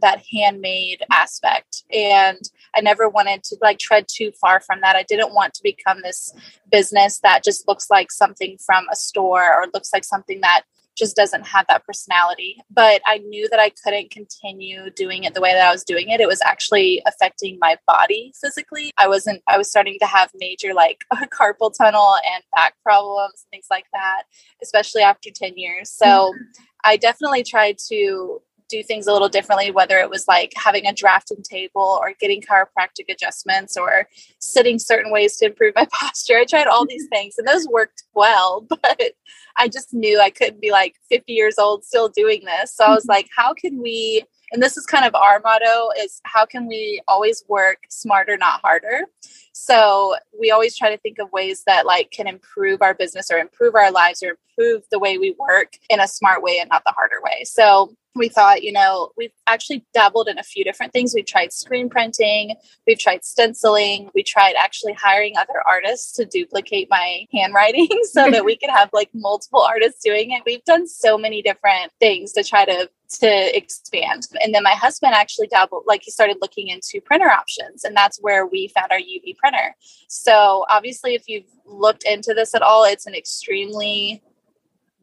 that 0.00 0.22
handmade 0.32 1.02
aspect 1.12 1.84
and 1.92 2.38
I 2.76 2.80
never 2.80 3.08
wanted 3.08 3.44
to 3.44 3.56
like 3.62 3.78
tread 3.78 4.06
too 4.08 4.32
far 4.40 4.60
from 4.60 4.80
that. 4.80 4.96
I 4.96 5.04
didn't 5.04 5.34
want 5.34 5.54
to 5.54 5.62
become 5.62 6.02
this 6.02 6.32
business 6.70 7.20
that 7.20 7.44
just 7.44 7.68
looks 7.68 7.88
like 7.88 8.10
something 8.10 8.56
from 8.64 8.86
a 8.90 8.96
store 8.96 9.44
or 9.44 9.68
looks 9.72 9.92
like 9.92 10.04
something 10.04 10.40
that 10.40 10.62
just 10.96 11.16
doesn't 11.16 11.46
have 11.46 11.66
that 11.68 11.84
personality. 11.84 12.62
But 12.70 13.02
I 13.06 13.18
knew 13.18 13.48
that 13.50 13.60
I 13.60 13.70
couldn't 13.82 14.10
continue 14.10 14.90
doing 14.90 15.24
it 15.24 15.34
the 15.34 15.40
way 15.40 15.52
that 15.52 15.66
I 15.66 15.72
was 15.72 15.84
doing 15.84 16.10
it. 16.10 16.20
It 16.20 16.28
was 16.28 16.40
actually 16.44 17.02
affecting 17.06 17.58
my 17.60 17.76
body 17.86 18.32
physically. 18.40 18.92
I 18.98 19.08
wasn't, 19.08 19.42
I 19.48 19.58
was 19.58 19.70
starting 19.70 19.98
to 20.00 20.06
have 20.06 20.30
major 20.34 20.74
like 20.74 20.98
carpal 21.14 21.72
tunnel 21.76 22.16
and 22.26 22.44
back 22.54 22.74
problems, 22.82 23.46
things 23.50 23.66
like 23.70 23.86
that, 23.92 24.24
especially 24.62 25.02
after 25.02 25.30
10 25.30 25.56
years. 25.56 25.90
So 25.90 26.06
mm-hmm. 26.06 26.42
I 26.84 26.96
definitely 26.96 27.44
tried 27.44 27.78
to 27.88 28.42
do 28.72 28.82
things 28.82 29.06
a 29.06 29.12
little 29.12 29.28
differently, 29.28 29.70
whether 29.70 29.98
it 29.98 30.10
was 30.10 30.26
like 30.26 30.52
having 30.56 30.86
a 30.86 30.92
drafting 30.92 31.42
table 31.48 31.98
or 32.00 32.14
getting 32.18 32.40
chiropractic 32.40 33.10
adjustments 33.10 33.76
or 33.76 34.08
sitting 34.40 34.78
certain 34.78 35.12
ways 35.12 35.36
to 35.36 35.46
improve 35.46 35.74
my 35.76 35.86
posture. 35.92 36.38
I 36.38 36.44
tried 36.44 36.66
all 36.66 36.86
these 36.86 37.06
things 37.12 37.34
and 37.38 37.46
those 37.46 37.68
worked 37.68 38.04
well, 38.14 38.66
but 38.68 39.12
I 39.56 39.68
just 39.68 39.92
knew 39.92 40.20
I 40.20 40.30
couldn't 40.30 40.60
be 40.60 40.70
like 40.70 40.96
50 41.10 41.32
years 41.32 41.58
old 41.58 41.84
still 41.84 42.08
doing 42.08 42.44
this. 42.44 42.74
So 42.74 42.84
I 42.84 42.90
was 42.90 43.04
mm-hmm. 43.04 43.12
like, 43.12 43.28
how 43.36 43.54
can 43.54 43.80
we? 43.80 44.24
And 44.52 44.62
this 44.62 44.76
is 44.76 44.84
kind 44.84 45.06
of 45.06 45.14
our 45.14 45.40
motto 45.42 45.88
is 45.98 46.20
how 46.24 46.44
can 46.44 46.66
we 46.66 47.00
always 47.08 47.42
work 47.48 47.78
smarter, 47.88 48.36
not 48.36 48.60
harder? 48.60 49.04
So 49.52 50.16
we 50.38 50.50
always 50.50 50.76
try 50.76 50.90
to 50.90 50.98
think 50.98 51.18
of 51.18 51.32
ways 51.32 51.62
that 51.66 51.86
like 51.86 52.10
can 52.10 52.26
improve 52.26 52.82
our 52.82 52.92
business 52.92 53.30
or 53.30 53.38
improve 53.38 53.74
our 53.74 53.90
lives 53.90 54.22
or 54.22 54.36
improve 54.58 54.82
the 54.90 54.98
way 54.98 55.16
we 55.16 55.34
work 55.38 55.72
in 55.88 56.00
a 56.00 56.08
smart 56.08 56.42
way 56.42 56.58
and 56.58 56.68
not 56.68 56.82
the 56.84 56.92
harder 56.92 57.22
way. 57.22 57.44
So 57.44 57.94
we 58.14 58.28
thought, 58.28 58.62
you 58.62 58.72
know, 58.72 59.10
we've 59.16 59.32
actually 59.46 59.84
dabbled 59.94 60.28
in 60.28 60.38
a 60.38 60.42
few 60.42 60.64
different 60.64 60.92
things. 60.92 61.14
We've 61.14 61.26
tried 61.26 61.52
screen 61.52 61.88
printing, 61.88 62.56
we've 62.86 62.98
tried 62.98 63.24
stenciling, 63.24 64.10
we 64.14 64.22
tried 64.22 64.54
actually 64.58 64.92
hiring 64.92 65.36
other 65.36 65.62
artists 65.66 66.12
to 66.14 66.24
duplicate 66.24 66.88
my 66.90 67.26
handwriting 67.32 67.88
so 68.10 68.30
that 68.30 68.44
we 68.44 68.56
could 68.56 68.70
have 68.70 68.90
like 68.92 69.10
multiple 69.14 69.62
artists 69.62 70.02
doing 70.02 70.32
it. 70.32 70.42
We've 70.44 70.64
done 70.64 70.86
so 70.86 71.16
many 71.16 71.42
different 71.42 71.92
things 72.00 72.32
to 72.32 72.44
try 72.44 72.64
to 72.64 72.90
to 73.20 73.56
expand. 73.56 74.26
And 74.42 74.54
then 74.54 74.62
my 74.62 74.72
husband 74.72 75.12
actually 75.14 75.48
dabbled, 75.48 75.84
like 75.86 76.02
he 76.02 76.10
started 76.10 76.38
looking 76.40 76.68
into 76.68 77.00
printer 77.02 77.30
options, 77.30 77.84
and 77.84 77.94
that's 77.94 78.18
where 78.22 78.46
we 78.46 78.68
found 78.68 78.90
our 78.90 78.98
UV 78.98 79.36
printer. 79.36 79.74
So 80.08 80.64
obviously, 80.70 81.14
if 81.14 81.28
you've 81.28 81.50
looked 81.66 82.04
into 82.04 82.32
this 82.34 82.54
at 82.54 82.62
all, 82.62 82.84
it's 82.84 83.06
an 83.06 83.14
extremely 83.14 84.22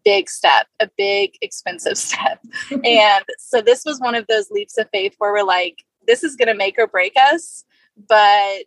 big 0.10 0.28
step, 0.28 0.66
a 0.80 0.90
big, 0.98 1.38
expensive 1.44 1.98
step. 2.10 2.40
and 2.72 3.26
so 3.38 3.62
this 3.62 3.86
was 3.86 4.00
one 4.00 4.16
of 4.16 4.26
those 4.26 4.50
leaps 4.50 4.76
of 4.80 4.90
faith 4.92 5.14
where 5.20 5.32
we're 5.32 5.44
like, 5.44 5.84
this 6.08 6.24
is 6.24 6.36
going 6.36 6.48
to 6.48 6.56
make 6.56 6.80
or 6.80 6.88
break 6.88 7.14
us, 7.32 7.64
but 8.08 8.66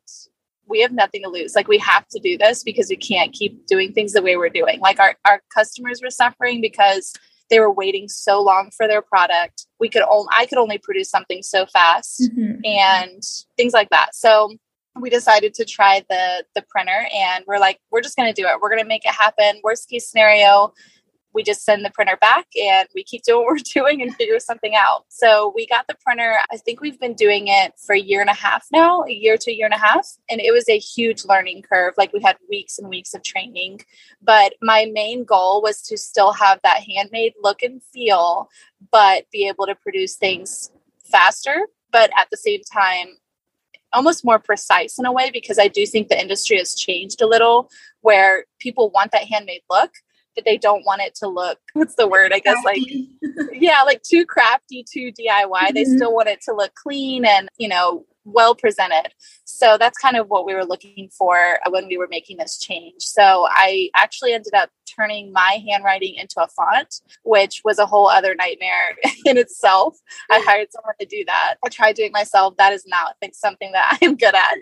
we 0.68 0.80
have 0.82 0.92
nothing 0.92 1.22
to 1.24 1.28
lose. 1.28 1.56
Like 1.56 1.66
we 1.66 1.78
have 1.78 2.06
to 2.08 2.20
do 2.20 2.38
this 2.38 2.62
because 2.62 2.88
we 2.88 2.96
can't 2.96 3.32
keep 3.32 3.66
doing 3.66 3.92
things 3.92 4.12
the 4.12 4.22
way 4.22 4.36
we're 4.36 4.50
doing. 4.50 4.78
Like 4.78 5.00
our, 5.00 5.16
our 5.24 5.42
customers 5.52 6.00
were 6.00 6.10
suffering 6.10 6.60
because 6.60 7.12
they 7.50 7.58
were 7.58 7.72
waiting 7.72 8.08
so 8.08 8.40
long 8.40 8.70
for 8.70 8.86
their 8.86 9.02
product. 9.02 9.66
We 9.80 9.88
could 9.88 10.02
only 10.08 10.28
I 10.32 10.46
could 10.46 10.58
only 10.58 10.78
produce 10.78 11.10
something 11.10 11.42
so 11.42 11.66
fast 11.66 12.22
mm-hmm. 12.22 12.64
and 12.64 13.22
things 13.56 13.72
like 13.72 13.90
that. 13.90 14.14
So 14.14 14.56
we 14.94 15.10
decided 15.10 15.54
to 15.54 15.64
try 15.64 16.04
the 16.08 16.44
the 16.54 16.62
printer 16.68 17.06
and 17.12 17.44
we're 17.48 17.58
like 17.58 17.80
we're 17.90 18.00
just 18.00 18.16
going 18.16 18.32
to 18.32 18.40
do 18.40 18.46
it. 18.46 18.60
We're 18.60 18.70
going 18.70 18.82
to 18.82 18.88
make 18.88 19.04
it 19.04 19.12
happen. 19.12 19.60
Worst 19.64 19.90
case 19.90 20.08
scenario, 20.08 20.72
we 21.34 21.42
just 21.42 21.64
send 21.64 21.84
the 21.84 21.90
printer 21.90 22.16
back 22.20 22.46
and 22.60 22.88
we 22.94 23.04
keep 23.04 23.22
doing 23.22 23.44
what 23.44 23.52
we're 23.52 23.58
doing 23.82 24.02
and 24.02 24.14
figure 24.14 24.38
something 24.38 24.74
out. 24.74 25.04
So 25.08 25.52
we 25.54 25.66
got 25.66 25.86
the 25.86 25.96
printer. 26.04 26.38
I 26.50 26.56
think 26.56 26.80
we've 26.80 27.00
been 27.00 27.14
doing 27.14 27.48
it 27.48 27.74
for 27.78 27.94
a 27.94 28.00
year 28.00 28.20
and 28.20 28.30
a 28.30 28.34
half 28.34 28.66
now, 28.72 29.02
a 29.02 29.12
year 29.12 29.36
to 29.36 29.50
a 29.50 29.54
year 29.54 29.66
and 29.66 29.74
a 29.74 29.78
half. 29.78 30.06
And 30.30 30.40
it 30.40 30.52
was 30.52 30.68
a 30.68 30.78
huge 30.78 31.24
learning 31.24 31.62
curve. 31.62 31.94
Like 31.96 32.12
we 32.12 32.20
had 32.22 32.36
weeks 32.48 32.78
and 32.78 32.88
weeks 32.88 33.14
of 33.14 33.22
training. 33.22 33.80
But 34.20 34.54
my 34.60 34.90
main 34.92 35.24
goal 35.24 35.62
was 35.62 35.82
to 35.82 35.96
still 35.96 36.32
have 36.32 36.60
that 36.62 36.82
handmade 36.82 37.34
look 37.42 37.62
and 37.62 37.82
feel, 37.82 38.50
but 38.90 39.30
be 39.30 39.48
able 39.48 39.66
to 39.66 39.74
produce 39.74 40.16
things 40.16 40.70
faster, 41.04 41.68
but 41.90 42.10
at 42.18 42.28
the 42.30 42.36
same 42.36 42.62
time, 42.72 43.08
almost 43.92 44.24
more 44.24 44.38
precise 44.38 44.98
in 44.98 45.04
a 45.04 45.12
way 45.12 45.30
because 45.30 45.58
I 45.58 45.68
do 45.68 45.84
think 45.86 46.08
the 46.08 46.20
industry 46.20 46.56
has 46.56 46.74
changed 46.74 47.20
a 47.20 47.26
little 47.26 47.70
where 48.00 48.46
people 48.58 48.90
want 48.90 49.12
that 49.12 49.24
handmade 49.24 49.62
look 49.68 49.90
they 50.44 50.56
don't 50.58 50.84
want 50.84 51.02
it 51.02 51.14
to 51.14 51.26
look 51.28 51.58
what's 51.74 51.94
the 51.96 52.06
word 52.06 52.32
i 52.32 52.38
guess 52.38 52.56
like 52.64 52.80
yeah 53.52 53.82
like 53.82 54.02
too 54.02 54.24
crafty 54.24 54.84
too 54.90 55.12
diy 55.12 55.44
mm-hmm. 55.44 55.74
they 55.74 55.84
still 55.84 56.14
want 56.14 56.28
it 56.28 56.40
to 56.40 56.54
look 56.54 56.74
clean 56.74 57.24
and 57.24 57.48
you 57.58 57.68
know 57.68 58.04
well 58.24 58.54
presented. 58.54 59.10
So 59.44 59.76
that's 59.78 59.98
kind 59.98 60.16
of 60.16 60.28
what 60.28 60.46
we 60.46 60.54
were 60.54 60.64
looking 60.64 61.08
for 61.16 61.58
when 61.68 61.86
we 61.86 61.96
were 61.96 62.08
making 62.10 62.38
this 62.38 62.58
change. 62.58 63.02
So 63.02 63.46
I 63.50 63.90
actually 63.94 64.32
ended 64.32 64.54
up 64.54 64.70
turning 64.94 65.32
my 65.32 65.62
handwriting 65.68 66.16
into 66.16 66.40
a 66.40 66.48
font, 66.48 67.00
which 67.24 67.62
was 67.64 67.78
a 67.78 67.86
whole 67.86 68.08
other 68.08 68.34
nightmare 68.34 68.96
in 69.24 69.38
itself. 69.38 69.96
I 70.30 70.40
hired 70.40 70.68
someone 70.70 70.94
to 71.00 71.06
do 71.06 71.24
that. 71.26 71.54
I 71.64 71.68
tried 71.68 71.96
doing 71.96 72.12
myself. 72.12 72.56
That 72.58 72.72
is 72.72 72.84
not 72.86 73.16
think 73.20 73.34
something 73.34 73.72
that 73.72 73.98
I 74.02 74.04
am 74.04 74.16
good 74.16 74.34
at. 74.34 74.58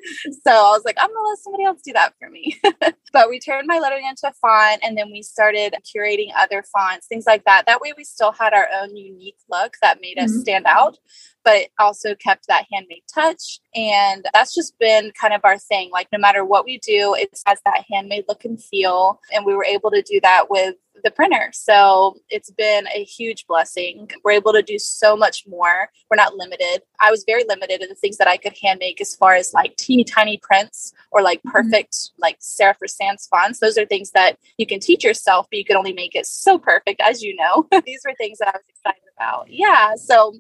So 0.47 0.51
I 0.51 0.71
was 0.73 0.83
like, 0.85 0.97
I'm 1.01 1.09
gonna 1.09 1.29
let 1.29 1.39
somebody 1.39 1.65
else 1.65 1.81
do 1.83 1.93
that 1.93 2.15
for 2.19 2.31
me. 2.31 2.61
but 3.13 3.29
we 3.29 3.41
turned 3.41 3.67
my 3.67 3.79
lettering 3.79 4.07
into 4.07 4.29
a 4.29 4.33
font 4.41 4.81
and 4.83 4.97
then 4.97 5.11
we 5.11 5.23
started 5.23 5.75
curating 5.85 6.29
other 6.37 6.63
fonts, 6.73 7.07
things 7.07 7.25
like 7.27 7.45
that. 7.45 7.65
That 7.67 7.81
way 7.81 7.93
we 7.97 8.05
still 8.05 8.33
had 8.33 8.53
our 8.53 8.69
own 8.81 8.97
unique 8.97 9.39
look 9.51 9.75
that 9.83 10.01
made 10.01 10.19
us 10.19 10.31
mm-hmm. 10.31 10.41
stand 10.41 10.67
out 10.67 10.99
but 11.45 11.57
it 11.57 11.73
also 11.79 12.15
kept 12.15 12.47
that 12.49 12.67
handmade 12.73 13.03
touch. 13.13 13.61
And 13.75 14.27
that's 14.33 14.55
just 14.55 14.79
been 14.79 15.13
kind 15.21 15.35
of 15.35 15.41
our 15.45 15.59
thing. 15.59 15.91
Like, 15.91 16.09
no 16.13 16.19
matter 16.19 16.45
what 16.45 16.65
we 16.65 16.79
do, 16.79 17.15
it 17.15 17.31
has 17.47 17.61
that 17.65 17.85
handmade 17.91 18.25
look 18.29 18.45
and 18.45 18.63
feel. 18.63 19.21
And 19.33 19.45
we 19.45 19.55
were 19.55 19.65
able 19.65 19.91
to 19.91 20.03
do 20.03 20.21
that 20.23 20.51
with 20.51 20.77
the 21.03 21.11
printer. 21.11 21.51
So 21.53 22.17
it's 22.29 22.51
been 22.51 22.87
a 22.95 23.05
huge 23.05 23.47
blessing. 23.47 24.11
We're 24.25 24.33
able 24.33 24.53
to 24.53 24.63
do 24.63 24.79
so 24.79 25.17
much 25.17 25.45
more. 25.47 25.89
We're 26.11 26.17
not 26.17 26.35
limited. 26.35 26.83
I 27.01 27.11
was 27.11 27.25
very 27.27 27.45
limited 27.49 27.83
in 27.83 27.89
the 27.89 27.95
things 27.95 28.19
that 28.19 28.29
I 28.29 28.37
could 28.37 28.55
hand 28.63 28.79
make 28.81 29.01
as 29.01 29.15
far 29.15 29.35
as 29.35 29.53
like 29.55 29.77
teeny 29.77 30.05
tiny 30.05 30.39
prints 30.43 30.93
or 31.11 31.23
like 31.23 31.39
mm-hmm. 31.41 31.51
perfect 31.51 31.95
mm-hmm. 31.95 32.23
like 32.23 32.39
serif 32.41 32.77
or 32.83 32.89
sans 32.89 33.27
fonts. 33.27 33.61
Those 33.61 33.79
are 33.79 33.87
things 33.87 34.11
that 34.13 34.37
you 34.59 34.67
can 34.67 34.81
teach 34.81 35.05
yourself, 35.05 35.47
but 35.51 35.59
you 35.59 35.65
can 35.65 35.77
only 35.77 35.93
make 35.93 36.15
it 36.15 36.27
so 36.27 36.59
perfect, 36.59 37.01
as 37.01 37.23
you 37.23 37.35
know. 37.37 37.67
These 37.87 38.03
were 38.05 38.15
things 38.15 38.39
that 38.39 38.49
I 38.49 38.53
was 38.53 38.67
excited 38.69 39.03
about. 39.17 39.51
Yeah. 39.51 39.95
So 39.97 40.35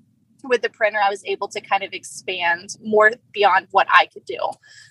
with 0.44 0.62
the 0.62 0.70
printer, 0.70 0.98
I 1.03 1.11
was 1.11 1.24
able 1.24 1.48
to 1.48 1.61
kind 1.61 1.83
of 1.83 1.92
expand 1.92 2.76
more 2.83 3.12
beyond 3.33 3.68
what 3.70 3.87
I 3.92 4.07
could 4.07 4.24
do. 4.24 4.38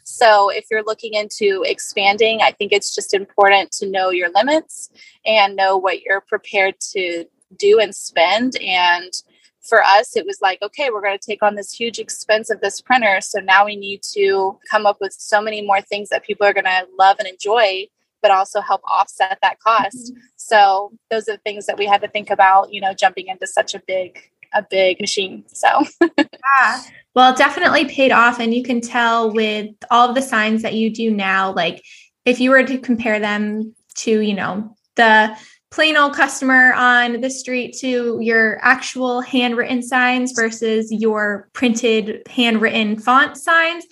So, 0.03 0.49
if 0.49 0.65
you're 0.69 0.83
looking 0.83 1.13
into 1.13 1.63
expanding, 1.65 2.41
I 2.41 2.51
think 2.51 2.71
it's 2.71 2.93
just 2.93 3.13
important 3.13 3.71
to 3.73 3.89
know 3.89 4.09
your 4.09 4.29
limits 4.33 4.89
and 5.25 5.55
know 5.55 5.77
what 5.77 6.01
you're 6.01 6.21
prepared 6.21 6.75
to 6.91 7.25
do 7.57 7.79
and 7.79 7.95
spend. 7.95 8.57
And 8.61 9.11
for 9.61 9.83
us, 9.83 10.15
it 10.15 10.25
was 10.25 10.39
like, 10.41 10.61
okay, 10.61 10.89
we're 10.89 11.01
going 11.01 11.17
to 11.17 11.25
take 11.25 11.43
on 11.43 11.55
this 11.55 11.73
huge 11.73 11.99
expense 11.99 12.49
of 12.49 12.61
this 12.61 12.81
printer. 12.81 13.19
So 13.21 13.39
now 13.39 13.65
we 13.65 13.75
need 13.75 14.01
to 14.13 14.57
come 14.69 14.85
up 14.85 14.97
with 15.01 15.13
so 15.13 15.41
many 15.41 15.61
more 15.61 15.81
things 15.81 16.09
that 16.09 16.23
people 16.23 16.47
are 16.47 16.53
going 16.53 16.65
to 16.65 16.87
love 16.97 17.17
and 17.19 17.27
enjoy 17.27 17.87
but 18.21 18.31
also 18.31 18.61
help 18.61 18.81
offset 18.85 19.39
that 19.41 19.59
cost. 19.59 20.11
Mm-hmm. 20.11 20.19
So 20.35 20.91
those 21.09 21.27
are 21.29 21.33
the 21.33 21.41
things 21.43 21.65
that 21.65 21.77
we 21.77 21.85
had 21.85 22.01
to 22.01 22.07
think 22.07 22.29
about, 22.29 22.73
you 22.73 22.81
know, 22.81 22.93
jumping 22.93 23.27
into 23.27 23.47
such 23.47 23.73
a 23.73 23.81
big 23.85 24.19
a 24.53 24.65
big 24.69 24.99
machine. 24.99 25.43
So, 25.53 25.83
yeah. 26.17 26.81
Well, 27.15 27.35
definitely 27.35 27.85
paid 27.85 28.11
off. 28.11 28.39
And 28.39 28.53
you 28.53 28.63
can 28.63 28.81
tell 28.81 29.33
with 29.33 29.69
all 29.91 30.09
of 30.09 30.15
the 30.15 30.21
signs 30.21 30.61
that 30.61 30.73
you 30.73 30.89
do 30.89 31.11
now, 31.11 31.53
like 31.53 31.83
if 32.25 32.39
you 32.39 32.51
were 32.51 32.63
to 32.63 32.77
compare 32.77 33.19
them 33.19 33.73
to, 33.97 34.21
you 34.21 34.33
know, 34.33 34.75
the 34.95 35.35
plain 35.71 35.97
old 35.97 36.13
customer 36.13 36.73
on 36.73 37.21
the 37.21 37.29
street 37.29 37.75
to 37.79 38.19
your 38.21 38.59
actual 38.61 39.21
handwritten 39.21 39.81
signs 39.81 40.31
versus 40.31 40.91
your 40.91 41.49
printed 41.53 42.23
handwritten 42.27 42.97
font 42.97 43.37
signs, 43.37 43.85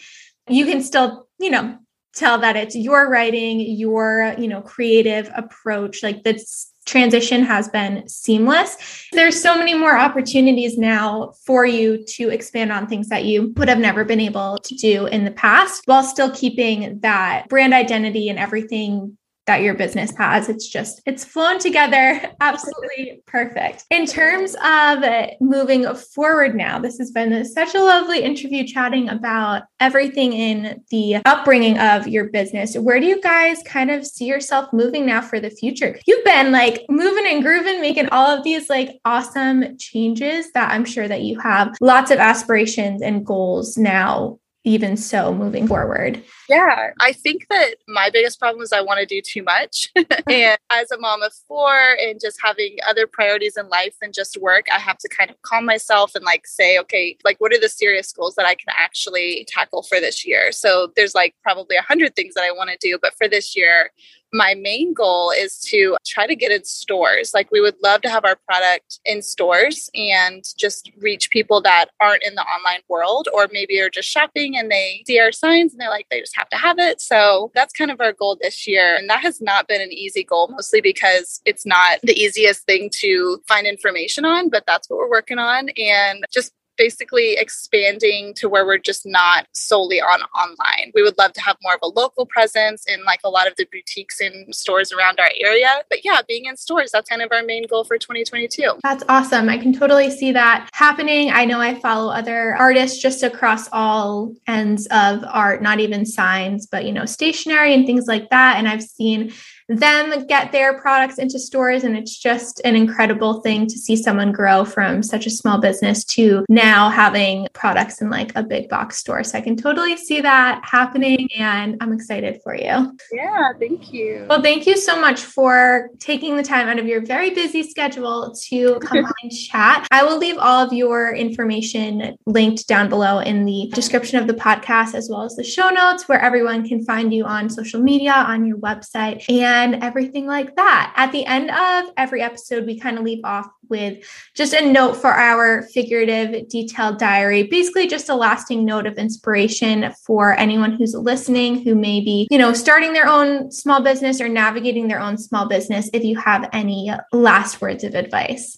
you 0.48 0.66
can 0.66 0.82
still, 0.82 1.28
you 1.40 1.50
know, 1.50 1.78
tell 2.16 2.40
that 2.40 2.56
it's 2.56 2.76
your 2.76 3.10
writing, 3.10 3.60
your, 3.60 4.36
you 4.40 4.48
know, 4.48 4.62
creative 4.62 5.30
approach. 5.36 6.02
Like 6.02 6.24
that's 6.24 6.72
transition 6.88 7.44
has 7.44 7.68
been 7.70 8.08
seamless. 8.08 8.78
There's 9.12 9.40
so 9.40 9.58
many 9.58 9.76
more 9.76 9.98
opportunities 9.98 10.78
now 10.78 11.34
for 11.46 11.66
you 11.66 12.04
to 12.06 12.30
expand 12.30 12.72
on 12.72 12.88
things 12.88 13.10
that 13.10 13.26
you 13.26 13.54
would 13.58 13.70
have 13.70 13.78
never 13.78 14.04
been 14.04 14.22
able 14.22 14.58
to 14.58 14.76
do 14.76 15.06
in 15.06 15.26
the 15.26 15.32
past 15.32 15.84
while 15.86 16.02
still 16.02 16.32
keeping 16.32 17.00
that 17.02 17.48
brand 17.50 17.74
identity 17.74 18.30
and 18.30 18.40
everything 18.40 19.18
that 19.48 19.62
your 19.62 19.74
business 19.74 20.16
has. 20.18 20.50
It's 20.50 20.68
just, 20.68 21.02
it's 21.06 21.26
flown 21.26 21.58
together 21.58 22.22
absolutely 22.42 23.22
perfect. 23.26 23.86
In 23.90 24.06
terms 24.06 24.56
of 24.64 25.04
moving 25.40 25.86
forward 25.96 26.56
now, 26.56 26.80
this 26.80 26.98
has 27.00 27.12
been 27.12 27.44
such 27.46 27.74
a 27.74 27.80
lovely 27.80 28.22
interview 28.22 28.66
chatting 28.68 29.10
about 29.10 29.64
everything 29.80 30.34
in 30.34 30.84
the 30.92 31.18
upbringing 31.26 31.80
of 31.80 32.08
your 32.08 32.26
business. 32.26 32.76
Where 32.76 33.00
do 33.00 33.06
you 33.06 33.22
guys 33.22 33.64
kind 33.66 33.90
of 33.90 34.06
see 34.06 34.26
yourself 34.26 34.72
moving 34.74 35.06
now 35.06 35.22
for 35.22 35.40
the 35.40 35.50
future? 35.50 35.98
You've 36.06 36.26
been 36.26 36.52
like 36.52 36.86
moving 36.90 37.26
and 37.28 37.42
grooving, 37.42 37.82
making 37.82 38.10
all 38.10 38.28
of 38.28 38.44
these 38.44 38.70
like 38.70 39.00
awesome 39.06 39.78
changes 39.78 40.52
that 40.52 40.72
I'm 40.72 40.86
sure 40.86 41.08
that 41.08 41.22
you 41.22 41.40
have 41.40 41.76
lots 41.80 42.12
of 42.12 42.20
aspirations 42.20 43.02
and 43.02 43.26
goals 43.26 43.78
now 43.78 44.40
even 44.68 44.98
so 44.98 45.34
moving 45.34 45.68
forward? 45.68 46.22
Yeah, 46.50 46.92
I 47.02 47.12
think 47.12 47.48
that 47.50 47.76
my 47.88 48.10
biggest 48.10 48.40
problem 48.40 48.64
is 48.64 48.72
I 48.72 48.80
want 48.82 49.00
to 49.00 49.06
do 49.06 49.22
too 49.22 49.44
much. 49.44 49.92
and 49.96 50.58
as 50.70 50.92
a 50.92 50.98
mom 50.98 51.22
of 51.22 51.34
four 51.48 51.98
and 52.00 52.20
just 52.22 52.40
having 52.42 52.78
other 52.88 53.06
priorities 53.06 53.58
in 53.58 53.68
life 53.68 53.96
than 54.02 54.14
just 54.14 54.38
work, 54.38 54.68
I 54.74 54.80
have 54.80 54.98
to 55.00 55.10
kind 55.10 55.30
of 55.30 55.42
calm 55.42 55.66
myself 55.66 56.16
and 56.16 56.24
like 56.24 56.48
say, 56.48 56.80
okay, 56.80 57.18
like 57.26 57.40
what 57.40 57.54
are 57.54 57.60
the 57.60 57.70
serious 57.70 58.14
goals 58.14 58.36
that 58.36 58.46
I 58.46 58.56
can 58.56 58.70
actually 58.70 59.46
tackle 59.50 59.84
for 59.84 60.00
this 60.00 60.26
year? 60.26 60.52
So 60.54 60.92
there's 60.96 61.16
like 61.16 61.36
probably 61.44 61.76
a 61.76 61.82
hundred 61.82 62.16
things 62.16 62.34
that 62.36 62.44
I 62.44 62.52
want 62.52 62.70
to 62.70 62.78
do, 62.80 62.98
but 63.02 63.14
for 63.18 63.28
this 63.28 63.56
year, 63.56 63.92
my 64.34 64.56
main 64.56 64.94
goal 64.94 65.32
is 65.32 65.60
to 65.60 65.98
try 66.06 66.28
to 66.28 66.36
get 66.36 66.52
in 66.52 66.64
stores. 66.64 67.32
Like 67.34 67.52
we 67.52 67.62
would 67.62 67.76
love 67.82 68.02
to 68.02 68.10
have 68.10 68.26
our 68.26 68.36
product 68.36 69.00
in 69.06 69.22
stores 69.22 69.90
and 69.96 70.44
just 70.58 70.92
reach 71.00 71.30
people 71.30 71.62
that 71.62 71.88
aren't 72.02 72.24
in 72.24 72.36
the 72.36 72.42
online 72.42 72.82
world 72.90 73.30
or 73.34 73.48
maybe 73.52 73.80
are 73.80 73.90
just 73.90 74.10
shopping 74.10 74.58
and 74.58 74.70
they 74.70 75.04
see 75.08 75.20
our 75.20 75.32
signs 75.32 75.74
and 75.74 75.80
they're 75.82 75.90
like 75.90 76.08
they 76.12 76.20
just 76.20 76.36
have 76.38 76.50
to 76.50 76.58
have 76.58 76.80
it. 76.80 77.02
So 77.02 77.52
that's 77.56 77.74
kind 77.74 77.92
of 77.92 78.00
our 78.00 78.14
goal 78.14 78.38
this 78.40 78.68
year. 78.68 78.96
And 78.96 79.10
that 79.10 79.22
has 79.22 79.42
not 79.42 79.68
been 79.68 79.82
an 79.82 79.92
easy 79.92 80.24
goal 80.24 80.48
mostly 80.50 80.82
because 80.82 81.42
it's 81.46 81.66
not 81.66 82.00
the 82.04 82.14
easiest 82.14 82.66
thing 82.66 82.90
to 83.00 83.42
find 83.48 83.66
information 83.66 84.24
on, 84.24 84.50
but 84.50 84.64
that's 84.68 84.90
what 84.90 84.98
we're 84.98 85.10
working 85.10 85.40
on 85.40 85.70
and 85.70 86.24
just 86.32 86.54
basically 86.78 87.34
expanding 87.34 88.34
to 88.36 88.48
where 88.50 88.66
we're 88.66 88.78
just 88.78 89.06
not 89.06 89.48
solely 89.54 90.02
on 90.02 90.22
online. 90.36 90.92
We 90.94 91.04
would 91.04 91.18
love 91.18 91.34
to 91.34 91.42
have 91.42 91.58
more 91.62 91.74
of 91.74 91.80
a 91.82 91.88
local 91.88 92.26
presence 92.26 92.86
in 92.88 93.04
like 93.04 93.20
a 93.24 93.30
lot 93.30 93.48
of 93.48 93.56
the 93.58 93.68
boutiques 93.72 94.20
and 94.20 94.54
stores 94.56 94.92
around 94.92 95.20
our 95.20 95.30
area. 95.40 95.84
But 95.90 96.06
yeah, 96.06 96.22
being 96.28 96.46
in 96.46 96.58
stores, 96.58 96.92
that's 96.92 97.10
kind 97.10 97.22
of 97.22 97.32
our 97.32 97.44
main 97.44 97.66
goal 97.68 97.84
for 97.84 97.98
2022. 97.98 98.80
That's 98.84 99.04
awesome. 99.10 99.50
I 99.50 99.58
can 99.58 99.74
totally 99.74 100.12
see 100.12 100.32
that 100.32 100.70
happening. 100.74 101.32
I 101.32 101.46
know 101.46 101.60
I 101.60 101.80
follow 101.80 102.12
other 102.12 102.56
artists 102.56 103.02
just 103.02 103.24
across 103.24 103.70
all 103.72 104.34
ends 104.48 104.88
of 104.92 105.24
art, 105.28 105.62
not 105.62 105.80
even 105.80 106.06
signs, 106.06 106.68
but 106.68 106.86
you 106.86 106.92
know, 106.92 107.06
stationery 107.06 107.74
and 107.74 107.86
things 107.86 108.08
like 108.08 108.30
that. 108.30 108.58
And 108.58 108.68
I've 108.68 108.84
seen 108.84 109.34
them 109.70 110.26
get 110.28 110.52
their 110.52 110.80
products 110.80 111.18
into 111.18 111.40
stores. 111.40 111.84
And 111.84 111.98
it's 111.98 112.18
just 112.18 112.62
an 112.64 112.76
incredible 112.76 113.42
thing 113.42 113.68
to 113.68 113.78
see 113.78 113.96
someone 113.96 114.32
grow 114.32 114.64
from 114.64 115.04
such 115.04 115.26
a 115.26 115.30
small 115.30 115.60
business 115.60 116.04
to 116.06 116.46
now 116.50 116.90
having 116.90 117.48
products 117.54 118.02
in 118.02 118.10
like 118.10 118.32
a 118.36 118.44
big 118.44 118.70
box 118.70 118.98
store. 118.98 119.24
So 119.24 119.38
I 119.38 119.42
can 119.42 119.56
totally 119.56 119.98
see 119.98 120.22
that 120.22 120.62
happening 120.64 121.28
and 121.38 121.78
I'm 121.82 121.94
excited 121.94 122.42
for 122.44 122.56
you. 122.56 122.98
Yeah, 123.12 123.52
thank 123.60 123.92
you. 123.92 124.26
Well, 124.30 124.42
thank 124.42 124.66
you 124.66 124.78
so 124.78 125.00
much 125.00 125.22
for 125.22 125.90
taking 126.00 126.38
the 126.38 126.44
time 126.44 126.68
out 126.68 126.80
of 126.80 126.86
your 126.86 127.06
very 127.06 127.32
busy 127.32 127.64
schedule 127.64 128.34
to 128.48 128.80
come 128.80 128.98
on 129.06 129.14
and 129.24 129.32
chat. 129.32 129.88
I 129.92 130.04
will 130.04 130.18
leave 130.18 130.38
all 130.38 130.66
of 130.66 130.72
your 130.72 131.14
information 131.14 132.18
linked 132.26 132.68
down 132.68 132.90
below 132.90 133.20
in 133.20 133.46
the 133.46 133.70
description 133.74 134.20
of 134.20 134.28
the 134.28 134.34
podcast, 134.34 134.94
as 134.94 135.10
well 135.10 135.24
as 135.24 135.36
the 135.36 135.44
show 135.44 135.70
notes 135.70 136.08
where 136.08 136.20
everyone 136.20 136.68
can 136.68 136.84
find 136.86 137.14
you 137.14 137.26
on 137.26 137.50
social 137.50 137.82
media, 137.82 138.14
on 138.14 138.46
your 138.46 138.58
website. 138.58 139.24
And 139.30 139.57
and 139.58 139.84
everything 139.84 140.26
like 140.26 140.56
that. 140.56 140.94
At 140.96 141.12
the 141.12 141.26
end 141.26 141.50
of 141.52 141.94
every 141.98 142.22
episode, 142.22 142.66
we 142.66 142.80
kind 142.80 142.98
of 142.98 143.04
leave 143.04 143.24
off 143.24 143.48
with 143.70 144.04
just 144.34 144.54
a 144.54 144.72
note 144.72 144.96
for 144.96 145.14
our 145.14 145.64
figurative 145.64 146.48
detailed 146.48 147.00
diary, 147.00 147.44
basically 147.44 147.88
just 147.88 148.10
a 148.10 148.16
lasting 148.16 148.66
note 148.66 148.86
of 148.86 148.98
inspiration 148.98 149.94
for 150.06 150.38
anyone 150.38 150.72
who's 150.74 150.94
listening 150.94 151.64
who 151.64 151.76
may 151.76 152.00
be, 152.00 152.28
you 152.30 152.38
know, 152.38 152.54
starting 152.54 152.94
their 152.94 153.08
own 153.08 153.52
small 153.52 153.82
business 153.82 154.22
or 154.22 154.30
navigating 154.30 154.88
their 154.88 155.00
own 155.00 155.18
small 155.18 155.48
business. 155.48 155.90
If 155.94 156.04
you 156.04 156.18
have 156.18 156.50
any 156.54 156.92
last 157.12 157.62
words 157.62 157.84
of 157.84 157.96
advice. 157.96 158.58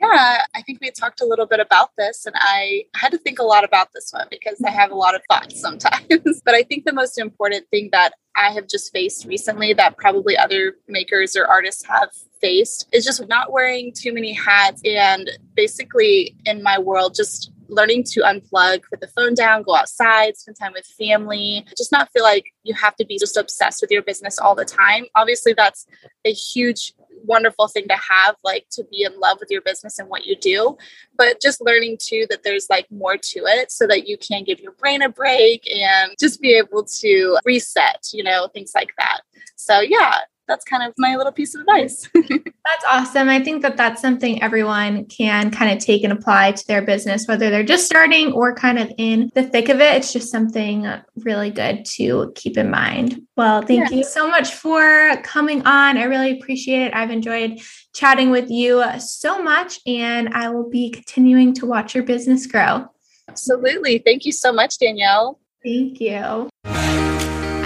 Yeah, 0.00 0.42
I 0.54 0.62
think 0.62 0.80
we 0.80 0.90
talked 0.90 1.20
a 1.20 1.26
little 1.26 1.46
bit 1.46 1.60
about 1.60 1.90
this, 1.96 2.26
and 2.26 2.34
I 2.38 2.84
had 2.94 3.12
to 3.12 3.18
think 3.18 3.38
a 3.38 3.42
lot 3.42 3.64
about 3.64 3.88
this 3.94 4.10
one 4.12 4.26
because 4.30 4.60
I 4.66 4.70
have 4.70 4.90
a 4.90 4.94
lot 4.94 5.14
of 5.14 5.22
thoughts 5.30 5.60
sometimes. 5.60 6.42
but 6.44 6.54
I 6.54 6.62
think 6.62 6.84
the 6.84 6.92
most 6.92 7.18
important 7.18 7.66
thing 7.70 7.88
that 7.92 8.12
I 8.36 8.50
have 8.50 8.68
just 8.68 8.92
faced 8.92 9.24
recently 9.24 9.72
that 9.74 9.96
probably 9.96 10.36
other 10.36 10.76
makers 10.86 11.34
or 11.36 11.46
artists 11.46 11.84
have 11.86 12.10
faced 12.40 12.86
is 12.92 13.04
just 13.04 13.26
not 13.28 13.50
wearing 13.50 13.92
too 13.92 14.12
many 14.12 14.34
hats 14.34 14.82
and 14.84 15.30
basically 15.54 16.36
in 16.44 16.62
my 16.62 16.78
world 16.78 17.14
just 17.14 17.50
learning 17.68 18.04
to 18.04 18.20
unplug, 18.20 18.82
put 18.88 19.00
the 19.00 19.08
phone 19.08 19.34
down, 19.34 19.62
go 19.62 19.74
outside, 19.74 20.36
spend 20.36 20.56
time 20.56 20.72
with 20.72 20.86
family, 20.86 21.66
just 21.76 21.92
not 21.92 22.10
feel 22.12 22.22
like 22.22 22.52
you 22.62 22.74
have 22.74 22.94
to 22.96 23.04
be 23.04 23.18
just 23.18 23.36
obsessed 23.36 23.80
with 23.80 23.90
your 23.90 24.02
business 24.02 24.38
all 24.38 24.54
the 24.54 24.64
time. 24.64 25.06
Obviously, 25.14 25.52
that's 25.52 25.86
a 26.24 26.32
huge 26.32 26.94
wonderful 27.26 27.68
thing 27.68 27.86
to 27.88 27.96
have 27.96 28.36
like 28.44 28.66
to 28.70 28.84
be 28.84 29.02
in 29.02 29.18
love 29.18 29.38
with 29.40 29.50
your 29.50 29.62
business 29.62 29.98
and 29.98 30.08
what 30.08 30.26
you 30.26 30.36
do 30.36 30.76
but 31.16 31.40
just 31.40 31.60
learning 31.60 31.96
too 32.00 32.26
that 32.30 32.42
there's 32.42 32.68
like 32.70 32.86
more 32.90 33.16
to 33.16 33.40
it 33.46 33.70
so 33.70 33.86
that 33.86 34.06
you 34.08 34.16
can 34.18 34.44
give 34.44 34.60
your 34.60 34.72
brain 34.72 35.02
a 35.02 35.08
break 35.08 35.68
and 35.70 36.12
just 36.18 36.40
be 36.40 36.54
able 36.54 36.84
to 36.84 37.38
reset 37.44 38.08
you 38.12 38.22
know 38.22 38.48
things 38.52 38.72
like 38.74 38.90
that. 38.98 39.20
So 39.56 39.80
yeah 39.80 40.20
that's 40.46 40.64
kind 40.64 40.82
of 40.82 40.94
my 40.98 41.16
little 41.16 41.32
piece 41.32 41.54
of 41.54 41.62
advice. 41.62 42.08
that's 42.14 42.84
awesome. 42.88 43.28
I 43.28 43.42
think 43.42 43.62
that 43.62 43.76
that's 43.76 44.00
something 44.00 44.42
everyone 44.42 45.06
can 45.06 45.50
kind 45.50 45.76
of 45.76 45.84
take 45.84 46.04
and 46.04 46.12
apply 46.12 46.52
to 46.52 46.66
their 46.66 46.82
business, 46.82 47.26
whether 47.26 47.50
they're 47.50 47.64
just 47.64 47.86
starting 47.86 48.32
or 48.32 48.54
kind 48.54 48.78
of 48.78 48.90
in 48.98 49.30
the 49.34 49.42
thick 49.42 49.68
of 49.68 49.80
it. 49.80 49.94
It's 49.96 50.12
just 50.12 50.30
something 50.30 50.86
really 51.16 51.50
good 51.50 51.84
to 51.96 52.32
keep 52.34 52.56
in 52.56 52.70
mind. 52.70 53.22
Well, 53.36 53.62
thank 53.62 53.90
yeah. 53.90 53.96
you 53.96 54.04
so 54.04 54.28
much 54.28 54.54
for 54.54 55.16
coming 55.22 55.66
on. 55.66 55.98
I 55.98 56.04
really 56.04 56.38
appreciate 56.38 56.86
it. 56.86 56.94
I've 56.94 57.10
enjoyed 57.10 57.60
chatting 57.94 58.30
with 58.30 58.50
you 58.50 58.84
so 58.98 59.42
much, 59.42 59.80
and 59.86 60.28
I 60.30 60.50
will 60.50 60.68
be 60.68 60.90
continuing 60.90 61.54
to 61.54 61.66
watch 61.66 61.94
your 61.94 62.04
business 62.04 62.46
grow. 62.46 62.86
Absolutely. 63.28 63.98
Thank 63.98 64.24
you 64.24 64.32
so 64.32 64.52
much, 64.52 64.78
Danielle. 64.78 65.40
Thank 65.64 66.00
you. 66.00 66.48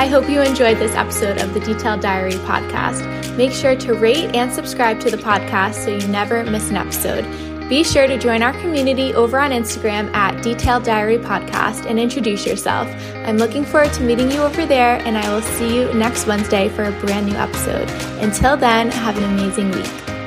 I 0.00 0.06
hope 0.06 0.30
you 0.30 0.40
enjoyed 0.40 0.78
this 0.78 0.94
episode 0.94 1.42
of 1.42 1.52
the 1.52 1.60
Detailed 1.60 2.00
Diary 2.00 2.32
podcast. 2.32 3.36
Make 3.36 3.52
sure 3.52 3.76
to 3.76 3.92
rate 3.92 4.34
and 4.34 4.50
subscribe 4.50 4.98
to 5.00 5.10
the 5.10 5.18
podcast 5.18 5.74
so 5.74 5.90
you 5.90 6.08
never 6.08 6.42
miss 6.42 6.70
an 6.70 6.76
episode. 6.76 7.24
Be 7.68 7.84
sure 7.84 8.06
to 8.06 8.16
join 8.16 8.42
our 8.42 8.54
community 8.62 9.12
over 9.12 9.38
on 9.38 9.50
Instagram 9.50 10.10
at 10.14 10.42
Detailed 10.42 10.84
Diary 10.84 11.18
Podcast 11.18 11.84
and 11.84 12.00
introduce 12.00 12.46
yourself. 12.46 12.88
I'm 13.26 13.36
looking 13.36 13.62
forward 13.62 13.92
to 13.92 14.02
meeting 14.02 14.30
you 14.30 14.40
over 14.40 14.64
there, 14.64 14.96
and 15.00 15.18
I 15.18 15.30
will 15.30 15.42
see 15.42 15.76
you 15.76 15.92
next 15.92 16.26
Wednesday 16.26 16.70
for 16.70 16.84
a 16.84 16.92
brand 17.00 17.26
new 17.26 17.36
episode. 17.36 17.90
Until 18.22 18.56
then, 18.56 18.90
have 18.90 19.18
an 19.18 19.24
amazing 19.24 19.70
week. 19.72 20.19